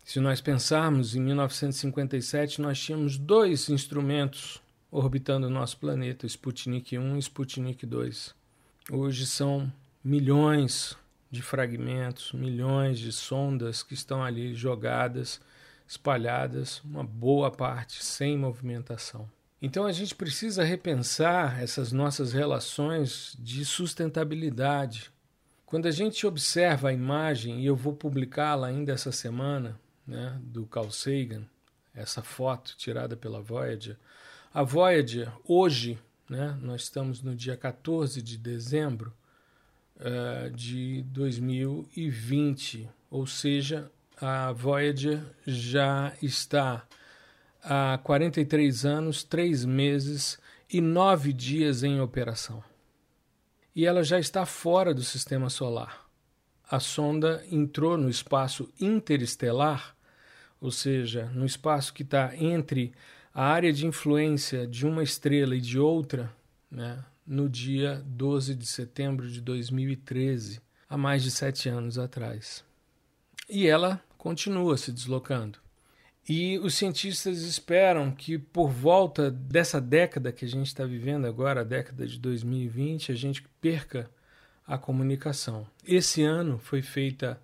Se 0.10 0.20
nós 0.20 0.42
pensarmos 0.42 1.16
em 1.16 1.22
1957, 1.22 2.60
nós 2.62 2.80
tínhamos 2.80 3.16
dois 3.16 3.70
instrumentos 3.70 4.60
orbitando 4.90 5.46
o 5.46 5.52
nosso 5.52 5.78
planeta, 5.78 6.26
Sputnik 6.26 6.98
1 6.98 7.16
e 7.16 7.20
Sputnik 7.20 7.86
2. 7.86 8.34
Hoje 8.92 9.28
são 9.28 9.72
milhões 10.04 10.98
de 11.30 11.44
fragmentos, 11.44 12.32
milhões 12.32 12.98
de 12.98 13.12
sondas 13.12 13.84
que 13.84 13.94
estão 13.94 14.24
ali 14.24 14.56
jogadas, 14.56 15.40
espalhadas, 15.88 16.82
uma 16.84 17.04
boa 17.04 17.52
parte 17.52 18.04
sem 18.04 18.36
movimentação. 18.36 19.30
Então 19.62 19.86
a 19.86 19.92
gente 19.92 20.16
precisa 20.16 20.64
repensar 20.64 21.62
essas 21.62 21.92
nossas 21.92 22.34
relações 22.34 23.38
de 23.38 23.64
sustentabilidade. 23.64 25.12
Quando 25.68 25.88
a 25.88 25.92
gente 25.92 26.26
observa 26.26 26.90
a 26.90 26.94
imagem, 26.94 27.62
e 27.62 27.68
eu 27.68 27.76
vou 27.76 27.94
publicá-la 27.94 28.66
ainda 28.66 28.92
essa 28.92 29.12
semana, 29.12 29.80
né, 30.10 30.38
do 30.42 30.66
Carl 30.66 30.92
Sagan, 30.92 31.46
essa 31.94 32.22
foto 32.22 32.76
tirada 32.78 33.16
pela 33.16 33.42
Voyager, 33.42 33.98
a 34.54 34.64
Voyager 34.64 35.32
hoje 35.46 36.00
né? 36.30 36.58
Nós 36.62 36.84
estamos 36.84 37.24
no 37.24 37.36
dia 37.36 37.58
14 37.58 38.22
de 38.22 38.38
dezembro 38.38 39.12
uh, 39.98 40.52
de 40.52 41.02
2020, 41.08 42.88
ou 43.10 43.26
seja, 43.26 43.92
a 44.22 44.52
Voyager 44.52 45.24
já 45.48 46.14
está 46.22 46.86
há 47.64 48.00
43 48.04 48.86
anos, 48.86 49.24
3 49.24 49.66
meses 49.66 50.38
e 50.72 50.80
9 50.80 51.34
dias 51.34 51.84
em 51.84 52.00
operação. 52.00 52.64
E 53.76 53.86
ela 53.86 54.04
já 54.04 54.20
está 54.20 54.46
fora 54.46 54.94
do 54.94 55.02
sistema 55.02 55.50
solar. 55.50 56.08
A 56.70 56.80
sonda 56.80 57.44
entrou 57.52 57.98
no 57.98 58.10
espaço 58.10 58.72
interestelar, 58.80 59.96
ou 60.60 60.72
seja, 60.72 61.26
no 61.34 61.46
espaço 61.46 61.94
que 61.94 62.04
está 62.04 62.36
entre 62.36 62.94
a 63.34 63.46
área 63.46 63.72
de 63.72 63.86
influência 63.86 64.68
de 64.68 64.86
uma 64.86 65.04
estrela 65.04 65.56
e 65.56 65.62
de 65.62 65.80
outra 65.80 66.32
né, 66.70 67.04
no 67.26 67.48
dia 67.48 68.04
12 68.06 68.56
de 68.56 68.66
setembro 68.66 69.30
de 69.30 69.40
2013, 69.42 70.60
há 70.90 70.98
mais 70.98 71.24
de 71.24 71.32
sete 71.32 71.70
anos 71.70 71.98
atrás. 71.98 72.64
E 73.50 73.68
ela 73.68 74.02
continua 74.18 74.78
se 74.78 74.92
deslocando. 74.92 75.60
E 76.28 76.60
os 76.60 76.76
cientistas 76.76 77.42
esperam 77.42 78.12
que 78.12 78.38
por 78.38 78.70
volta 78.70 79.32
dessa 79.32 79.82
década 79.82 80.32
que 80.32 80.46
a 80.46 80.48
gente 80.48 80.68
está 80.68 80.86
vivendo 80.86 81.26
agora, 81.26 81.62
a 81.62 81.64
década 81.64 82.06
de 82.06 82.20
2020, 82.20 83.12
a 83.12 83.16
gente 83.16 83.44
perca 83.60 84.10
a 84.68 84.78
comunicação. 84.78 85.66
Esse 85.84 86.22
ano 86.22 86.60
foi 86.60 86.84
feita 86.84 87.42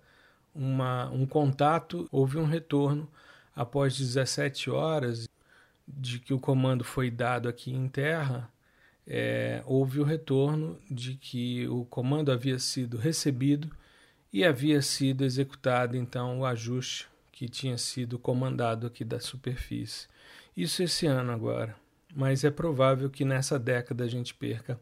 uma, 0.56 1.10
um 1.10 1.26
contato, 1.26 2.08
houve 2.10 2.38
um 2.38 2.44
retorno 2.44 3.08
após 3.54 3.96
17 3.96 4.70
horas 4.70 5.28
de 5.86 6.18
que 6.18 6.34
o 6.34 6.40
comando 6.40 6.82
foi 6.82 7.10
dado 7.10 7.48
aqui 7.48 7.72
em 7.72 7.88
terra, 7.88 8.50
é, 9.06 9.62
houve 9.66 10.00
o 10.00 10.04
retorno 10.04 10.78
de 10.90 11.14
que 11.14 11.68
o 11.68 11.84
comando 11.84 12.32
havia 12.32 12.58
sido 12.58 12.96
recebido 12.96 13.70
e 14.32 14.44
havia 14.44 14.82
sido 14.82 15.24
executado 15.24 15.96
então 15.96 16.40
o 16.40 16.46
ajuste 16.46 17.08
que 17.30 17.48
tinha 17.48 17.78
sido 17.78 18.18
comandado 18.18 18.86
aqui 18.86 19.04
da 19.04 19.20
superfície. 19.20 20.08
Isso 20.56 20.82
esse 20.82 21.06
ano 21.06 21.32
agora, 21.32 21.76
mas 22.14 22.42
é 22.44 22.50
provável 22.50 23.08
que 23.08 23.24
nessa 23.24 23.58
década 23.58 24.04
a 24.04 24.08
gente 24.08 24.34
perca 24.34 24.80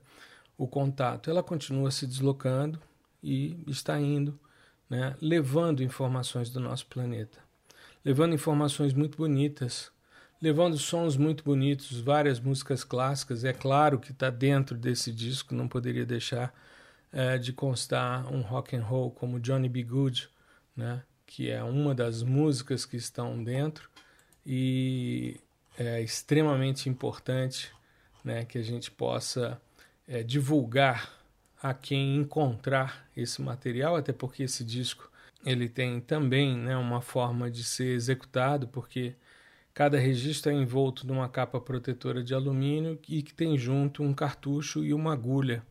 o 0.57 0.67
contato. 0.67 1.29
Ela 1.29 1.43
continua 1.43 1.91
se 1.91 2.07
deslocando 2.07 2.81
e 3.23 3.59
está 3.67 4.01
indo, 4.01 4.39
né, 4.89 5.17
levando 5.21 5.83
informações 5.83 6.51
do 6.51 6.61
nosso 6.61 6.87
planeta, 6.87 7.39
levando 8.05 8.35
informações 8.35 8.93
muito 8.93 9.17
bonitas 9.17 9.93
levando 10.45 10.77
sons 10.77 11.17
muito 11.17 11.43
bonitos, 11.43 11.99
várias 12.01 12.39
músicas 12.39 12.85
clássicas. 12.85 13.45
É 13.45 13.53
claro 13.55 13.99
que 13.99 14.13
está 14.13 14.29
dentro 14.29 14.77
desse 14.77 15.11
disco, 15.11 15.55
não 15.55 15.67
poderia 15.67 16.05
deixar 16.05 16.53
é, 17.11 17.39
de 17.39 17.51
constar 17.51 18.31
um 18.31 18.43
rock 18.43 18.77
and 18.77 18.83
roll 18.83 19.11
como 19.11 19.41
Johnny 19.41 19.71
B. 19.71 19.83
Good, 19.83 20.29
né? 20.77 21.03
que 21.27 21.51
é 21.51 21.65
uma 21.65 21.95
das 21.95 22.23
músicas 22.23 22.85
que 22.85 22.99
estão 22.99 23.43
dentro 23.43 23.89
e 24.45 25.41
é 25.79 26.03
extremamente 26.03 26.91
importante 26.91 27.73
né, 28.23 28.45
que 28.45 28.59
a 28.59 28.63
gente 28.63 28.91
possa 28.91 29.59
é, 30.07 30.23
divulgar 30.23 31.11
a 31.65 31.73
quem 31.75 32.17
encontrar 32.17 33.09
esse 33.17 33.41
material, 33.43 33.97
até 33.97 34.13
porque 34.13 34.45
esse 34.45 34.65
disco 34.65 35.11
ele 35.45 35.69
tem 35.69 36.01
também 36.01 36.57
né, 36.57 36.77
uma 36.77 37.01
forma 37.01 37.51
de 37.51 37.65
ser 37.65 37.95
executado, 37.95 38.69
porque 38.69 39.15
Cada 39.75 39.99
registro 39.99 40.53
é 40.53 40.55
envolto 40.55 41.05
numa 41.05 41.29
capa 41.29 41.61
protetora 41.61 42.23
de 42.23 42.33
alumínio 42.33 42.97
e 43.09 43.21
que 43.23 43.35
tem 43.35 43.59
junto 43.59 44.05
um 44.05 44.15
cartucho 44.15 44.85
e 44.85 44.95
uma 44.95 45.13
agulha 45.13 45.65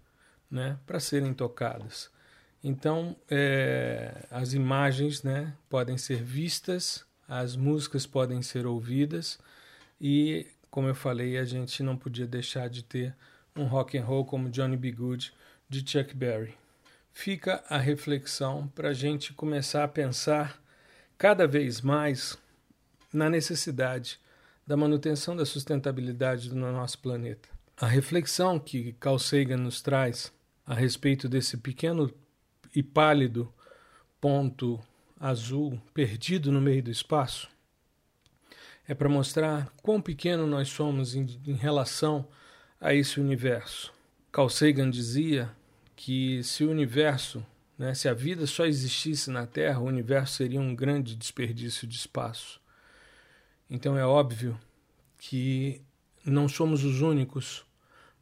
né, 0.52 0.78
para 0.86 1.00
serem 1.00 1.34
tocadas. 1.34 2.12
Então, 2.62 3.16
é, 3.32 4.26
as 4.30 4.54
imagens 4.54 5.24
né, 5.24 5.54
podem 5.70 5.98
ser 5.98 6.22
vistas, 6.22 7.06
as 7.30 7.56
músicas 7.56 8.06
podem 8.06 8.42
ser 8.42 8.66
ouvidas 8.66 9.40
E, 10.02 10.48
como 10.70 10.90
eu 10.90 10.96
falei, 10.96 11.38
a 11.38 11.46
gente 11.46 11.82
não 11.82 11.96
podia 11.96 12.28
deixar 12.28 12.70
de 12.70 12.84
ter 12.84 13.16
um 13.56 13.64
rock 13.64 13.98
and 13.98 14.04
roll 14.04 14.26
como 14.26 14.50
Johnny 14.50 14.76
B. 14.76 14.92
Good 14.92 15.34
de 15.69 15.80
Chuck 15.89 16.15
Berry. 16.15 16.56
Fica 17.12 17.63
a 17.69 17.78
reflexão 17.78 18.67
para 18.69 18.89
a 18.89 18.93
gente 18.93 19.34
começar 19.34 19.84
a 19.84 19.88
pensar 19.88 20.62
cada 21.17 21.47
vez 21.47 21.82
mais 21.82 22.38
na 23.13 23.30
necessidade 23.30 24.19
da 24.65 24.76
manutenção 24.76 25.36
da 25.36 25.45
sustentabilidade 25.45 26.49
do 26.49 26.56
nosso 26.56 26.99
planeta. 26.99 27.49
A 27.78 27.86
reflexão 27.86 28.60
que 28.60 28.93
Carl 28.93 29.19
Sagan 29.19 29.58
nos 29.58 29.82
traz 29.82 30.32
a 30.65 30.73
respeito 30.73 31.28
desse 31.28 31.58
pequeno 31.58 32.13
e 32.76 32.82
pálido 32.82 33.54
ponto 34.19 34.80
azul 35.19 35.80
perdido 35.93 36.52
no 36.52 36.62
meio 36.62 36.84
do 36.84 36.91
espaço 36.91 37.49
é 38.88 38.93
para 38.93 39.10
mostrar 39.10 39.71
quão 39.82 40.02
pequeno 40.02 40.45
nós 40.45 40.69
somos 40.69 41.15
em, 41.15 41.26
em 41.45 41.54
relação 41.54 42.28
a 42.80 42.93
esse 42.93 43.19
universo. 43.19 43.93
Carl 44.34 44.50
Sagan 44.50 44.89
dizia 44.89 45.52
que 45.96 46.41
se 46.41 46.63
o 46.63 46.72
universo, 46.72 47.46
né, 47.78 47.93
se 47.93 48.10
a 48.10 48.15
vida 48.15 48.48
só 48.48 48.65
existisse 48.65 49.30
na 49.30 49.46
Terra, 49.46 49.80
o 49.80 49.86
universo 49.86 50.38
seria 50.38 50.60
um 50.60 50.76
grande 50.76 51.15
desperdício 51.15 51.88
de 51.88 51.96
espaço. 51.96 52.60
Então 53.69 53.96
é 53.96 54.04
óbvio 54.04 54.60
que 55.19 55.84
não 56.26 56.50
somos 56.50 56.84
os 56.84 57.00
únicos, 57.00 57.63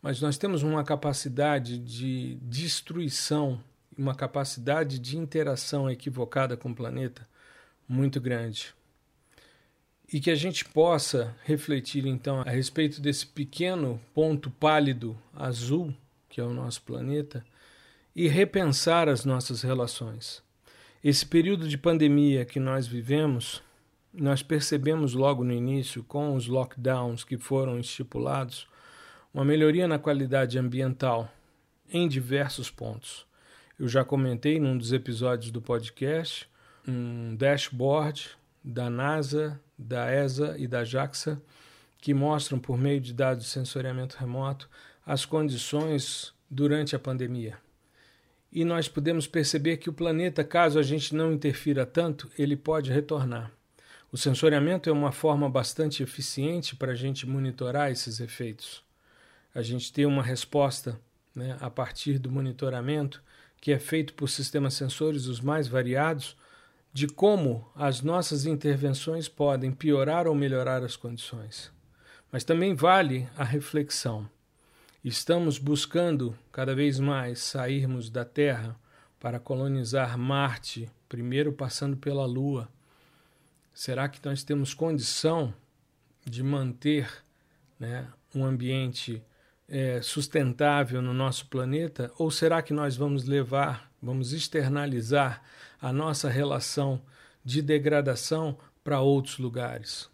mas 0.01 0.19
nós 0.19 0.37
temos 0.37 0.63
uma 0.63 0.83
capacidade 0.83 1.77
de 1.77 2.37
destruição, 2.41 3.63
uma 3.97 4.13
capacidade 4.13 4.99
de 4.99 5.17
interação 5.17 5.89
equivocada 5.89 6.57
com 6.57 6.71
o 6.71 6.75
planeta 6.75 7.25
muito 7.87 8.19
grande 8.19 8.75
e 10.11 10.19
que 10.19 10.29
a 10.29 10.35
gente 10.35 10.65
possa 10.65 11.33
refletir 11.45 12.05
então 12.05 12.41
a 12.41 12.49
respeito 12.49 12.99
desse 12.99 13.25
pequeno 13.25 13.97
ponto 14.13 14.51
pálido 14.51 15.17
azul 15.33 15.95
que 16.31 16.39
é 16.39 16.43
o 16.43 16.53
nosso 16.53 16.81
planeta 16.81 17.45
e 18.15 18.27
repensar 18.27 19.09
as 19.09 19.25
nossas 19.25 19.61
relações. 19.61 20.41
Esse 21.03 21.25
período 21.25 21.67
de 21.67 21.77
pandemia 21.77 22.45
que 22.45 22.59
nós 22.59 22.87
vivemos, 22.87 23.61
nós 24.13 24.41
percebemos 24.41 25.13
logo 25.13 25.43
no 25.43 25.51
início, 25.51 26.03
com 26.03 26.33
os 26.33 26.47
lockdowns 26.47 27.25
que 27.25 27.37
foram 27.37 27.77
estipulados, 27.77 28.65
uma 29.33 29.43
melhoria 29.43 29.87
na 29.87 29.99
qualidade 29.99 30.57
ambiental 30.57 31.31
em 31.89 32.07
diversos 32.07 32.71
pontos. 32.71 33.25
Eu 33.77 33.87
já 33.87 34.05
comentei 34.05 34.59
num 34.59 34.77
dos 34.77 34.93
episódios 34.93 35.51
do 35.51 35.61
podcast 35.61 36.49
um 36.87 37.35
dashboard 37.35 38.29
da 38.63 38.89
NASA, 38.89 39.59
da 39.77 40.11
ESA 40.11 40.55
e 40.57 40.67
da 40.67 40.83
JAXA 40.83 41.41
que 41.99 42.13
mostram 42.13 42.57
por 42.59 42.77
meio 42.77 42.99
de 42.99 43.13
dados 43.13 43.45
de 43.45 43.49
sensoriamento 43.49 44.17
remoto 44.17 44.69
as 45.05 45.25
condições 45.25 46.33
durante 46.49 46.95
a 46.95 46.99
pandemia. 46.99 47.57
E 48.51 48.65
nós 48.65 48.87
podemos 48.87 49.27
perceber 49.27 49.77
que 49.77 49.89
o 49.89 49.93
planeta, 49.93 50.43
caso 50.43 50.77
a 50.77 50.83
gente 50.83 51.15
não 51.15 51.31
interfira 51.31 51.85
tanto, 51.85 52.29
ele 52.37 52.57
pode 52.57 52.91
retornar. 52.91 53.51
O 54.11 54.17
sensoriamento 54.17 54.89
é 54.89 54.91
uma 54.91 55.13
forma 55.13 55.49
bastante 55.49 56.03
eficiente 56.03 56.75
para 56.75 56.91
a 56.91 56.95
gente 56.95 57.25
monitorar 57.25 57.91
esses 57.91 58.19
efeitos. 58.19 58.83
A 59.55 59.61
gente 59.61 59.93
ter 59.93 60.05
uma 60.05 60.21
resposta 60.21 60.99
né, 61.33 61.57
a 61.61 61.69
partir 61.69 62.19
do 62.19 62.29
monitoramento, 62.29 63.23
que 63.61 63.71
é 63.71 63.79
feito 63.79 64.13
por 64.13 64.27
sistemas 64.27 64.73
sensores 64.73 65.27
os 65.27 65.39
mais 65.39 65.67
variados, 65.67 66.35
de 66.91 67.07
como 67.07 67.65
as 67.73 68.01
nossas 68.01 68.45
intervenções 68.45 69.29
podem 69.29 69.71
piorar 69.71 70.27
ou 70.27 70.35
melhorar 70.35 70.83
as 70.83 70.97
condições. 70.97 71.71
Mas 72.29 72.43
também 72.43 72.75
vale 72.75 73.29
a 73.37 73.45
reflexão. 73.45 74.29
Estamos 75.03 75.57
buscando 75.57 76.37
cada 76.51 76.75
vez 76.75 76.99
mais 76.99 77.39
sairmos 77.39 78.07
da 78.07 78.23
Terra 78.23 78.79
para 79.19 79.39
colonizar 79.39 80.15
Marte, 80.15 80.91
primeiro 81.09 81.51
passando 81.51 81.97
pela 81.97 82.23
Lua. 82.27 82.69
Será 83.73 84.07
que 84.07 84.23
nós 84.23 84.43
temos 84.43 84.75
condição 84.75 85.51
de 86.23 86.43
manter 86.43 87.11
né, 87.79 88.07
um 88.35 88.45
ambiente 88.45 89.23
é, 89.67 90.03
sustentável 90.03 91.01
no 91.01 91.15
nosso 91.15 91.47
planeta? 91.47 92.11
Ou 92.19 92.29
será 92.29 92.61
que 92.61 92.71
nós 92.71 92.95
vamos 92.95 93.23
levar, 93.23 93.91
vamos 93.99 94.33
externalizar 94.33 95.41
a 95.81 95.91
nossa 95.91 96.29
relação 96.29 97.01
de 97.43 97.63
degradação 97.63 98.55
para 98.83 99.01
outros 99.01 99.39
lugares? 99.39 100.07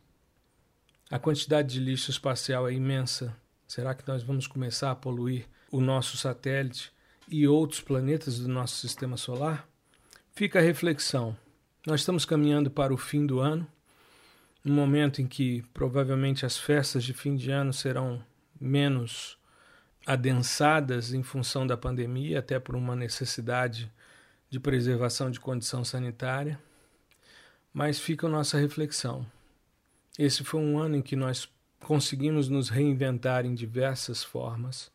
A 1.11 1.19
quantidade 1.19 1.73
de 1.73 1.81
lixo 1.81 2.09
espacial 2.09 2.69
é 2.69 2.73
imensa. 2.73 3.35
Será 3.67 3.93
que 3.93 4.07
nós 4.07 4.23
vamos 4.23 4.47
começar 4.47 4.91
a 4.91 4.95
poluir 4.95 5.45
o 5.69 5.81
nosso 5.81 6.15
satélite 6.15 6.89
e 7.27 7.45
outros 7.45 7.81
planetas 7.81 8.39
do 8.39 8.47
nosso 8.47 8.77
sistema 8.77 9.17
solar? 9.17 9.67
Fica 10.33 10.59
a 10.59 10.61
reflexão. 10.61 11.35
Nós 11.85 11.99
estamos 11.99 12.23
caminhando 12.23 12.71
para 12.71 12.93
o 12.93 12.97
fim 12.97 13.25
do 13.25 13.41
ano, 13.41 13.67
um 14.63 14.71
momento 14.71 15.21
em 15.21 15.27
que 15.27 15.63
provavelmente 15.73 16.45
as 16.45 16.57
festas 16.57 17.03
de 17.03 17.13
fim 17.13 17.35
de 17.35 17.51
ano 17.51 17.73
serão 17.73 18.23
menos 18.59 19.37
adensadas 20.05 21.13
em 21.13 21.21
função 21.21 21.67
da 21.67 21.75
pandemia, 21.75 22.39
até 22.39 22.59
por 22.59 22.73
uma 22.73 22.95
necessidade 22.95 23.91
de 24.49 24.61
preservação 24.61 25.29
de 25.29 25.41
condição 25.41 25.83
sanitária. 25.83 26.57
Mas 27.73 27.99
fica 27.99 28.27
a 28.27 28.29
nossa 28.29 28.57
reflexão. 28.57 29.25
Esse 30.17 30.45
foi 30.45 30.61
um 30.61 30.79
ano 30.79 30.95
em 30.95 31.01
que 31.01 31.15
nós 31.15 31.49
conseguimos 31.79 32.49
nos 32.49 32.69
reinventar 32.69 33.45
em 33.45 33.53
diversas 33.53 34.23
formas, 34.23 34.91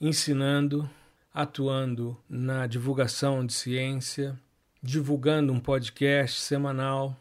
ensinando, 0.00 0.88
atuando 1.32 2.16
na 2.28 2.66
divulgação 2.66 3.44
de 3.44 3.52
ciência, 3.52 4.38
divulgando 4.82 5.52
um 5.52 5.60
podcast 5.60 6.40
semanal, 6.40 7.16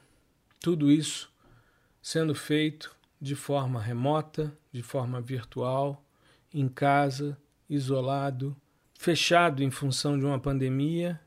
tudo 0.59 0.91
isso 0.91 1.31
sendo 2.01 2.35
feito 2.35 2.95
de 3.19 3.35
forma 3.35 3.81
remota, 3.81 4.55
de 4.71 4.83
forma 4.83 5.19
virtual, 5.19 6.03
em 6.53 6.67
casa, 6.67 7.37
isolado, 7.69 8.55
fechado 8.93 9.63
em 9.63 9.71
função 9.71 10.17
de 10.17 10.25
uma 10.25 10.39
pandemia 10.39 11.19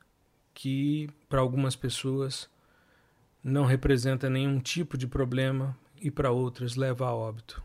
que, 0.55 1.09
para 1.29 1.40
algumas 1.40 1.74
pessoas, 1.74 2.48
não 3.42 3.64
representa 3.64 4.31
nenhum 4.31 4.61
tipo 4.61 4.96
de 4.96 5.07
problema 5.07 5.77
e 6.01 6.11
para 6.11 6.31
outras 6.31 6.77
leva 6.77 7.07
a 7.07 7.15
óbito. 7.15 7.63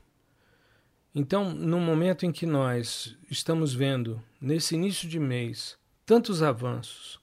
Então, 1.15 1.53
no 1.53 1.79
momento 1.79 2.25
em 2.25 2.31
que 2.31 2.45
nós 2.45 3.15
estamos 3.29 3.73
vendo, 3.73 4.21
nesse 4.41 4.73
início 4.73 5.07
de 5.07 5.19
mês, 5.19 5.77
tantos 6.05 6.41
avanços 6.41 7.19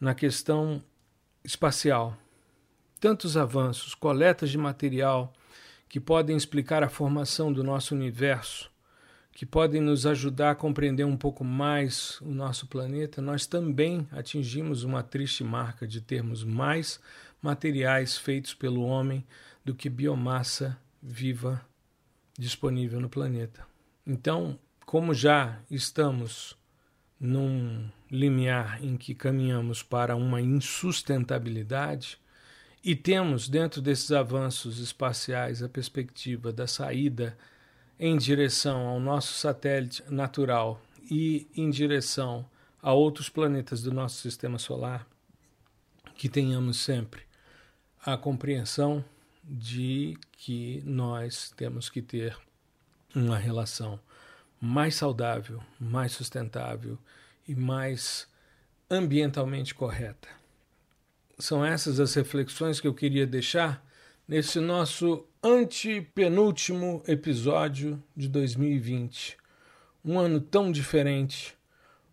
na 0.00 0.14
questão 0.14 0.82
espacial, 1.44 2.16
tantos 2.98 3.36
avanços, 3.36 3.94
coletas 3.94 4.50
de 4.50 4.56
material 4.56 5.32
que 5.88 6.00
podem 6.00 6.36
explicar 6.36 6.82
a 6.82 6.88
formação 6.88 7.52
do 7.52 7.62
nosso 7.62 7.94
universo, 7.94 8.70
que 9.32 9.44
podem 9.44 9.80
nos 9.80 10.06
ajudar 10.06 10.52
a 10.52 10.54
compreender 10.54 11.04
um 11.04 11.16
pouco 11.16 11.44
mais 11.44 12.20
o 12.20 12.30
nosso 12.30 12.66
planeta, 12.66 13.20
nós 13.20 13.46
também 13.46 14.08
atingimos 14.12 14.82
uma 14.82 15.02
triste 15.02 15.44
marca 15.44 15.86
de 15.86 16.00
termos 16.00 16.42
mais 16.44 17.00
materiais 17.42 18.16
feitos 18.16 18.54
pelo 18.54 18.82
homem 18.82 19.26
do 19.64 19.74
que 19.74 19.88
biomassa 19.88 20.78
viva 21.02 21.64
disponível 22.38 23.00
no 23.00 23.08
planeta. 23.08 23.66
Então, 24.06 24.58
como 24.84 25.14
já 25.14 25.60
estamos 25.70 26.58
num 27.18 27.88
limiar 28.10 28.82
em 28.82 28.96
que 28.96 29.14
caminhamos 29.14 29.82
para 29.82 30.16
uma 30.16 30.40
insustentabilidade 30.40 32.18
e 32.82 32.96
temos 32.96 33.48
dentro 33.48 33.82
desses 33.82 34.10
avanços 34.10 34.78
espaciais 34.78 35.62
a 35.62 35.68
perspectiva 35.68 36.50
da 36.50 36.66
saída 36.66 37.36
em 37.98 38.16
direção 38.16 38.88
ao 38.88 38.98
nosso 38.98 39.34
satélite 39.34 40.02
natural 40.08 40.80
e 41.10 41.46
em 41.54 41.68
direção 41.68 42.48
a 42.80 42.94
outros 42.94 43.28
planetas 43.28 43.82
do 43.82 43.92
nosso 43.92 44.22
sistema 44.22 44.58
solar, 44.58 45.06
que 46.14 46.28
tenhamos 46.28 46.78
sempre 46.78 47.22
a 48.02 48.16
compreensão 48.16 49.04
de 49.50 50.16
que 50.32 50.80
nós 50.86 51.50
temos 51.56 51.90
que 51.90 52.00
ter 52.00 52.36
uma 53.14 53.36
relação 53.36 53.98
mais 54.60 54.94
saudável, 54.94 55.60
mais 55.78 56.12
sustentável 56.12 56.96
e 57.48 57.54
mais 57.56 58.28
ambientalmente 58.88 59.74
correta. 59.74 60.28
São 61.36 61.64
essas 61.64 61.98
as 61.98 62.14
reflexões 62.14 62.80
que 62.80 62.86
eu 62.86 62.94
queria 62.94 63.26
deixar 63.26 63.84
nesse 64.28 64.60
nosso 64.60 65.26
antepenúltimo 65.42 67.02
episódio 67.08 68.00
de 68.16 68.28
2020. 68.28 69.36
Um 70.04 70.18
ano 70.18 70.40
tão 70.40 70.70
diferente, 70.70 71.56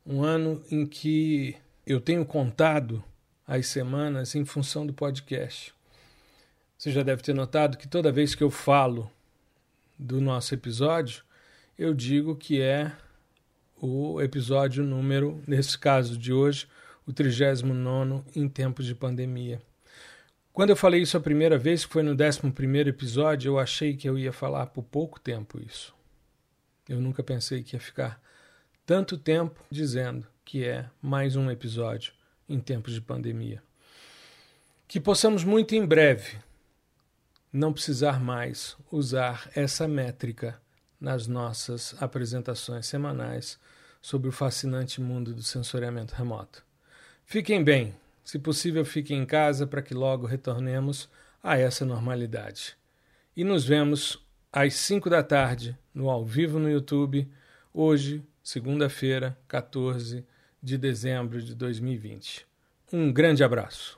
um 0.04 0.24
ano 0.24 0.64
em 0.72 0.88
que 0.88 1.56
eu 1.86 2.02
tenho 2.02 2.26
contado 2.26 3.04
as 3.46 3.68
semanas 3.68 4.34
em 4.34 4.44
função 4.44 4.88
do 4.88 4.94
podcast. 4.94 5.77
Você 6.78 6.92
já 6.92 7.02
deve 7.02 7.24
ter 7.24 7.34
notado 7.34 7.76
que 7.76 7.88
toda 7.88 8.12
vez 8.12 8.36
que 8.36 8.44
eu 8.44 8.52
falo 8.52 9.12
do 9.98 10.22
nosso 10.22 10.54
episódio, 10.54 11.24
eu 11.76 11.92
digo 11.92 12.36
que 12.36 12.62
é 12.62 12.92
o 13.82 14.22
episódio 14.22 14.84
número, 14.84 15.42
nesse 15.48 15.76
caso 15.76 16.16
de 16.16 16.32
hoje, 16.32 16.68
o 17.06 17.12
39 17.12 18.24
em 18.36 18.48
tempos 18.48 18.86
de 18.86 18.94
pandemia. 18.94 19.60
Quando 20.54 20.70
eu 20.70 20.76
falei 20.76 21.02
isso 21.02 21.18
a 21.18 21.20
primeira 21.20 21.58
vez, 21.58 21.84
que 21.84 21.92
foi 21.92 22.04
no 22.04 22.12
11 22.12 22.42
episódio, 22.88 23.50
eu 23.50 23.60
achei 23.60 23.96
que 23.96 24.08
eu 24.08 24.16
ia 24.16 24.32
falar 24.32 24.68
por 24.68 24.84
pouco 24.84 25.20
tempo 25.20 25.60
isso. 25.60 25.96
Eu 26.88 27.02
nunca 27.02 27.24
pensei 27.24 27.64
que 27.64 27.76
ia 27.76 27.80
ficar 27.80 28.22
tanto 28.86 29.18
tempo 29.18 29.64
dizendo 29.72 30.28
que 30.46 30.64
é 30.64 30.88
mais 31.02 31.36
um 31.36 31.50
episódio 31.50 32.14
em 32.48 32.60
tempos 32.60 32.94
de 32.94 33.02
pandemia. 33.02 33.64
Que 34.88 35.00
possamos 35.00 35.44
muito 35.44 35.74
em 35.74 35.84
breve 35.84 36.38
não 37.58 37.74
precisar 37.74 38.20
mais 38.20 38.78
usar 38.92 39.50
essa 39.56 39.88
métrica 39.88 40.62
nas 41.00 41.28
nossas 41.28 41.96
apresentações 42.00 42.86
semanais 42.86 43.60
sobre 44.02 44.30
o 44.30 44.32
fascinante 44.32 45.02
mundo 45.02 45.34
do 45.34 45.42
sensoriamento 45.44 46.14
remoto. 46.16 46.64
Fiquem 47.26 47.64
bem, 47.64 47.96
se 48.24 48.40
possível, 48.40 48.86
fiquem 48.86 49.20
em 49.20 49.26
casa 49.26 49.66
para 49.66 49.82
que 49.82 49.94
logo 49.94 50.26
retornemos 50.26 51.10
a 51.44 51.58
essa 51.58 51.86
normalidade. 51.86 52.78
E 53.36 53.44
nos 53.44 53.66
vemos 53.66 54.24
às 54.52 54.76
5 54.76 55.10
da 55.10 55.24
tarde 55.24 55.78
no 55.94 56.10
ao 56.10 56.24
vivo 56.24 56.60
no 56.60 56.70
YouTube, 56.70 57.28
hoje, 57.74 58.24
segunda-feira, 58.44 59.38
14 59.48 60.26
de 60.62 60.78
dezembro 60.78 61.42
de 61.42 61.56
2020. 61.56 62.46
Um 62.94 63.12
grande 63.12 63.44
abraço. 63.44 63.97